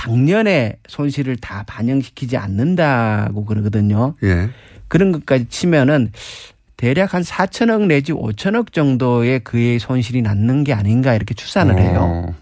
당년의 0.00 0.76
손실을 0.88 1.36
다 1.36 1.62
반영시키지 1.66 2.38
않는다고 2.38 3.44
그러거든요. 3.44 4.14
예. 4.22 4.48
그런 4.88 5.12
것까지 5.12 5.46
치면은 5.50 6.10
대략 6.78 7.12
한 7.12 7.22
4천억 7.22 7.84
내지 7.86 8.12
5천억 8.14 8.72
정도의 8.72 9.40
그의 9.40 9.78
손실이 9.78 10.22
남는 10.22 10.64
게 10.64 10.72
아닌가 10.72 11.14
이렇게 11.14 11.34
추산을 11.34 11.78
해요. 11.78 11.98
어, 12.00 12.34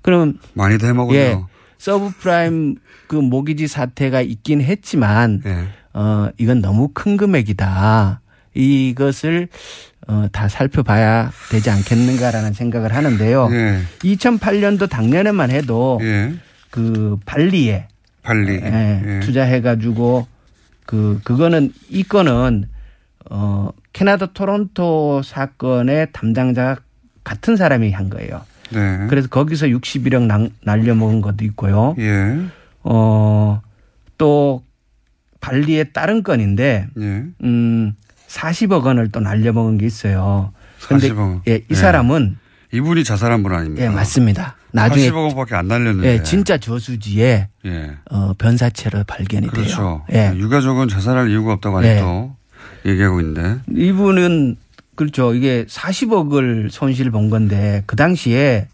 그럼 0.00 0.38
많이도 0.54 0.86
해먹었네요. 0.86 1.22
예. 1.22 1.38
서브프라임 1.76 2.76
그 3.08 3.16
모기지 3.16 3.66
사태가 3.66 4.22
있긴 4.22 4.62
했지만 4.62 5.42
예. 5.44 5.66
어 5.92 6.30
이건 6.38 6.62
너무 6.62 6.88
큰 6.94 7.18
금액이다. 7.18 8.22
이것을 8.54 9.48
어, 10.08 10.28
다 10.32 10.48
살펴봐야 10.48 11.30
되지 11.50 11.68
않겠는가라는 11.68 12.54
생각을 12.54 12.94
하는데요. 12.94 13.50
예. 13.52 13.82
2008년도 13.98 14.90
작년에만 14.90 15.50
해도 15.50 16.00
예. 16.02 16.32
그 16.72 17.18
발리에 17.26 17.86
발리. 18.22 18.54
예, 18.54 19.02
예. 19.04 19.20
투자해가지고 19.20 20.26
그 20.86 21.20
그거는 21.22 21.70
이 21.90 22.02
건은 22.02 22.64
어 23.30 23.70
캐나다 23.92 24.26
토론토 24.32 25.20
사건의 25.22 26.08
담당자가 26.12 26.80
같은 27.24 27.56
사람이 27.56 27.92
한 27.92 28.08
거예요. 28.08 28.40
네. 28.70 29.06
그래서 29.10 29.28
거기서 29.28 29.66
61억 29.66 30.22
날, 30.22 30.48
날려먹은 30.64 31.20
것도 31.20 31.44
있고요. 31.44 31.94
예. 31.98 32.38
어또 32.82 34.64
발리의 35.42 35.92
다른 35.92 36.22
건인데 36.22 36.88
예. 36.98 37.24
음 37.44 37.92
40억 38.28 38.84
원을 38.84 39.10
또 39.12 39.20
날려먹은 39.20 39.76
게 39.76 39.84
있어요. 39.84 40.54
근데 40.88 41.10
40억. 41.10 41.42
예, 41.48 41.56
이 41.56 41.64
예. 41.70 41.74
사람은 41.74 42.38
이분이 42.72 43.04
자살한 43.04 43.42
분 43.42 43.52
아닙니까? 43.52 43.84
예, 43.84 43.90
맞습니다. 43.90 44.56
나중에 44.72 45.10
80억 45.10 45.26
원밖에 45.28 45.54
안 45.54 45.68
날렸는데. 45.68 46.08
예, 46.08 46.22
진짜 46.22 46.58
저수지에 46.58 47.48
예. 47.66 47.90
어, 48.10 48.32
변사체로 48.38 49.04
발견이 49.04 49.48
그렇죠. 49.48 50.04
돼요. 50.08 50.32
예. 50.34 50.36
유가족은 50.36 50.88
자살할 50.88 51.30
이유가 51.30 51.52
없다고 51.54 51.78
아직도 51.78 52.36
얘기하고 52.86 53.20
있는데. 53.20 53.60
이분은 53.74 54.56
그렇죠. 54.94 55.34
이게 55.34 55.64
40억을 55.66 56.70
손실 56.70 57.10
본 57.10 57.30
건데 57.30 57.82
그 57.86 57.96
당시에 57.96 58.68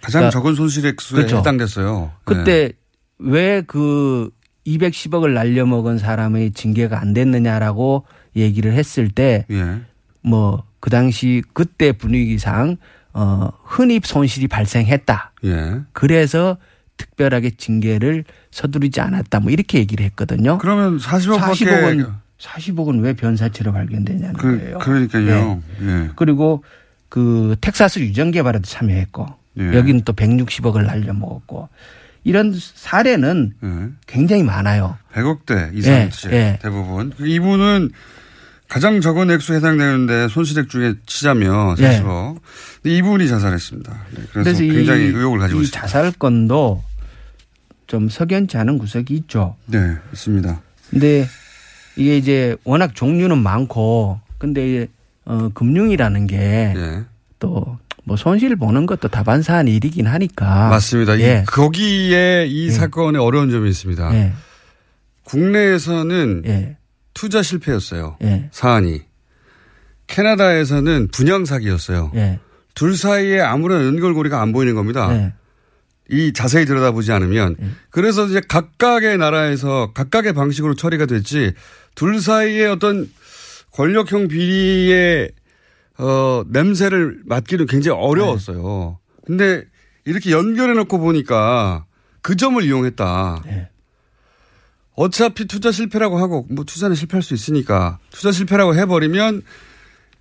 가장 0.00 0.20
그러니까 0.20 0.30
적은 0.30 0.54
손실 0.54 0.86
액수에 0.86 1.16
그렇죠. 1.16 1.38
해당됐어요. 1.38 2.12
그때 2.24 2.72
네. 2.72 2.72
왜그 3.18 4.30
210억을 4.66 5.32
날려먹은 5.32 5.98
사람의 5.98 6.52
징계가 6.52 7.00
안 7.00 7.12
됐느냐라고 7.12 8.04
얘기를 8.36 8.72
했을 8.72 9.10
때 9.10 9.46
예. 9.50 9.80
뭐그 10.22 10.90
당시 10.90 11.42
그때 11.52 11.92
분위기상 11.92 12.76
어 13.12 13.50
흔히 13.64 14.00
손실이 14.02 14.48
발생했다. 14.48 15.32
예. 15.44 15.80
그래서 15.92 16.56
특별하게 16.96 17.50
징계를 17.56 18.24
서두르지 18.50 19.00
않았다. 19.00 19.40
뭐 19.40 19.50
이렇게 19.50 19.78
얘기를 19.78 20.04
했거든요. 20.06 20.58
그러면 20.58 20.98
40억 20.98 21.38
밖에 21.38 21.64
40억은 21.64 22.12
40억은 22.38 23.02
왜 23.02 23.12
변사체로 23.14 23.72
발견되냐는 23.72 24.34
그, 24.34 24.58
거예요. 24.58 24.78
그러니까요. 24.78 25.62
예. 25.82 26.10
그리고 26.16 26.64
그 27.08 27.56
텍사스 27.60 28.00
유전 28.00 28.30
개발에도 28.30 28.64
참여했고 28.64 29.26
예. 29.58 29.74
여기는 29.74 30.02
또 30.04 30.12
160억을 30.12 30.84
날려먹었고 30.86 31.68
이런 32.24 32.54
사례는 32.56 33.52
예. 33.62 33.88
굉장히 34.06 34.42
많아요. 34.42 34.96
100억대 35.14 35.74
이상 35.74 35.94
예, 35.94 36.08
치 36.10 36.28
예. 36.28 36.58
대부분. 36.62 37.12
이분은 37.18 37.90
가장 38.68 39.00
적은 39.00 39.30
액수에 39.30 39.56
해당되는데 39.56 40.28
손실액 40.28 40.68
중에 40.68 40.94
치자면 41.06 41.76
예. 41.78 42.00
40억. 42.00 42.38
이분이 42.84 43.28
자살했습니다. 43.28 43.92
네, 43.92 44.22
그래서, 44.32 44.32
그래서 44.58 44.58
굉장히 44.60 45.02
이, 45.04 45.06
의혹을 45.08 45.38
가지고 45.38 45.60
이 45.60 45.62
있습니다. 45.64 45.80
자살 45.86 46.12
건도 46.12 46.82
좀 47.86 48.08
석연치 48.08 48.56
않은 48.56 48.78
구석이 48.78 49.14
있죠. 49.14 49.56
네, 49.66 49.96
있습니다. 50.12 50.60
근데 50.90 51.26
이게 51.96 52.16
이제 52.16 52.56
워낙 52.64 52.94
종류는 52.94 53.38
많고 53.38 54.20
근데 54.38 54.88
어 55.24 55.48
금융이라는 55.54 56.26
게또 56.26 56.76
예. 56.80 57.82
뭐 58.04 58.16
손실 58.16 58.56
보는 58.56 58.86
것도 58.86 59.08
다반사한 59.08 59.68
일이긴 59.68 60.08
하니까 60.08 60.68
맞습니다. 60.70 61.14
이- 61.16 61.20
예. 61.20 61.44
거기에 61.46 62.46
이 62.48 62.70
사건에 62.70 63.18
어려운 63.18 63.50
점이 63.50 63.68
있습니다. 63.70 64.14
예. 64.14 64.32
국내에서는 65.24 66.76
투자 67.14 67.42
실패였어요. 67.42 68.16
예. 68.22 68.48
사안이. 68.50 69.02
캐나다에서는 70.08 71.08
분양 71.12 71.44
사기였어요. 71.44 72.10
예. 72.72 72.74
둘 72.74 72.96
사이에 72.96 73.40
아무런 73.40 73.86
연결고리가 73.86 74.40
안 74.40 74.52
보이는 74.52 74.74
겁니다. 74.74 75.14
예. 75.14 75.32
이 76.10 76.32
자세히 76.32 76.66
들여다보지 76.66 77.12
않으면 77.12 77.56
그래서 77.90 78.26
이제 78.26 78.40
각각의 78.46 79.18
나라에서 79.18 79.92
각각의 79.94 80.32
방식으로 80.34 80.74
처리가 80.74 81.06
됐지 81.06 81.54
둘 81.94 82.20
사이에 82.20 82.66
어떤 82.66 83.10
권력형 83.70 84.28
비리의 84.28 85.30
어 85.98 86.44
냄새를 86.48 87.20
맡기는 87.24 87.66
굉장히 87.66 87.98
어려웠어요. 87.98 88.98
근데 89.24 89.64
이렇게 90.04 90.32
연결해 90.32 90.74
놓고 90.74 90.98
보니까 90.98 91.86
그 92.20 92.36
점을 92.36 92.62
이용했다. 92.62 93.42
어차피 94.94 95.46
투자 95.46 95.72
실패라고 95.72 96.18
하고 96.18 96.46
뭐 96.50 96.64
투자는 96.64 96.94
실패할 96.96 97.22
수 97.22 97.32
있으니까 97.32 97.98
투자 98.10 98.32
실패라고 98.32 98.74
해버리면 98.74 99.42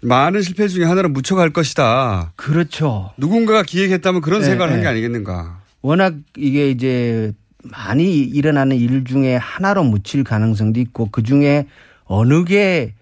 많은 0.01 0.41
실패 0.41 0.67
중에 0.67 0.85
하나를 0.85 1.09
묻혀갈 1.09 1.51
것이다. 1.51 2.33
그렇죠. 2.35 3.11
누군가가 3.17 3.63
기획했다면 3.63 4.21
그런 4.21 4.41
네, 4.41 4.47
생각을 4.47 4.71
한 4.73 4.79
네. 4.79 4.83
게 4.83 4.89
아니겠는가. 4.89 5.61
워낙 5.81 6.15
이게 6.37 6.69
이제 6.69 7.33
많이 7.63 8.19
일어나는 8.19 8.75
일 8.77 9.03
중에 9.03 9.35
하나로 9.35 9.83
묻힐 9.83 10.23
가능성도 10.23 10.79
있고 10.79 11.09
그 11.11 11.23
중에 11.23 11.67
어느 12.05 12.43
게 12.43 12.93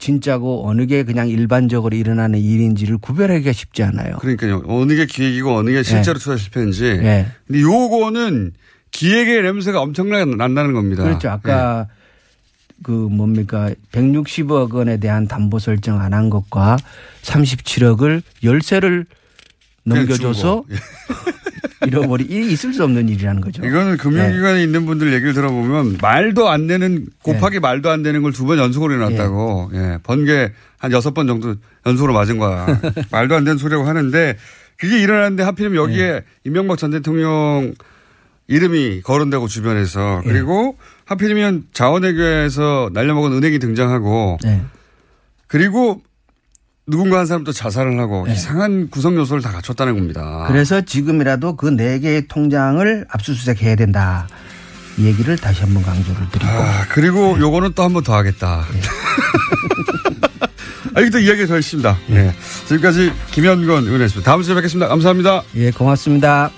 진짜고 0.00 0.68
어느 0.68 0.86
게 0.86 1.02
그냥 1.02 1.28
일반적으로 1.28 1.96
일어나는 1.96 2.38
일인지를 2.38 2.98
구별하기가 2.98 3.52
쉽지 3.52 3.82
않아요. 3.82 4.16
그러니까요. 4.18 4.62
어느 4.66 4.94
게 4.94 5.06
기획이고 5.06 5.56
어느 5.56 5.70
게 5.70 5.82
실제로 5.82 6.18
네. 6.18 6.24
투자 6.24 6.36
실패인지. 6.36 6.82
네. 6.98 7.26
근데 7.46 7.60
요거는 7.62 8.52
기획의 8.90 9.42
냄새가 9.42 9.80
엄청나게 9.80 10.24
난다는 10.36 10.72
겁니다. 10.72 11.02
그렇죠. 11.02 11.30
아까 11.30 11.88
그 12.82 12.90
뭡니까 12.92 13.70
160억 13.92 14.72
원에 14.72 14.98
대한 14.98 15.26
담보 15.28 15.58
설정 15.58 16.00
안 16.00 16.14
한 16.14 16.30
것과 16.30 16.76
37억을 17.22 18.22
열세를 18.44 19.04
넘겨줘서 19.84 20.64
잃어버리 21.86 22.24
이 22.28 22.52
있을 22.52 22.74
수 22.74 22.84
없는 22.84 23.08
일이라는 23.08 23.40
거죠. 23.40 23.64
이거는 23.64 23.96
금융기관에 23.96 24.62
있는 24.62 24.84
분들 24.84 25.12
얘기를 25.12 25.32
들어보면 25.32 25.98
말도 26.02 26.48
안 26.48 26.66
되는 26.66 27.06
곱하기 27.22 27.54
네. 27.56 27.60
말도 27.60 27.88
안 27.90 28.02
되는 28.02 28.20
걸 28.22 28.32
두 28.32 28.44
번 28.46 28.58
연속으로 28.58 28.94
해놨다고. 28.94 29.70
예. 29.74 29.98
번개 30.02 30.52
한 30.78 30.92
여섯 30.92 31.14
번 31.14 31.26
정도 31.26 31.54
연속으로 31.86 32.12
맞은 32.12 32.38
거야. 32.38 32.66
말도 33.10 33.34
안 33.36 33.44
되는 33.44 33.58
소리라고 33.58 33.86
하는데 33.86 34.36
그게 34.76 35.00
일어났는데 35.00 35.42
하필이면 35.44 35.76
여기에 35.76 36.12
네. 36.12 36.20
이명박 36.44 36.78
전 36.78 36.90
대통령 36.90 37.74
이름이 38.48 39.02
거론되고 39.02 39.46
주변에서 39.46 40.22
네. 40.24 40.32
그리고 40.32 40.76
하필이면 41.08 41.64
자원외교에서 41.72 42.90
날려먹은 42.92 43.32
은행이 43.32 43.58
등장하고 43.58 44.38
네. 44.42 44.62
그리고 45.46 46.02
누군가 46.86 47.18
한 47.18 47.26
사람 47.26 47.44
또 47.44 47.52
자살을 47.52 47.98
하고 47.98 48.26
이상한 48.28 48.88
구성 48.90 49.16
요소를 49.16 49.42
다 49.42 49.50
갖췄다는 49.52 49.94
겁니다. 49.94 50.44
그래서 50.48 50.80
지금이라도 50.82 51.56
그 51.56 51.70
네 51.70 51.98
개의 51.98 52.28
통장을 52.28 53.06
압수수색해야 53.10 53.76
된다. 53.76 54.26
이 54.98 55.04
얘기를 55.06 55.36
다시 55.36 55.60
한번 55.62 55.82
강조를 55.82 56.28
드리고. 56.30 56.50
아, 56.50 56.84
그리고 56.90 57.38
요거는 57.38 57.72
또 57.74 57.82
한 57.84 57.92
번 57.92 58.02
더 58.02 58.14
하겠다. 58.16 58.64
아, 60.94 61.00
이게 61.00 61.10
또 61.10 61.18
이야기가 61.18 61.46
더 61.46 61.58
있습니다. 61.58 61.98
네. 62.08 62.32
지금까지 62.66 63.12
김현건 63.30 63.84
의원이었습니다. 63.84 64.28
다음 64.30 64.42
주에 64.42 64.54
뵙겠습니다. 64.54 64.88
감사합니다. 64.88 65.42
예, 65.56 65.70
고맙습니다. 65.70 66.50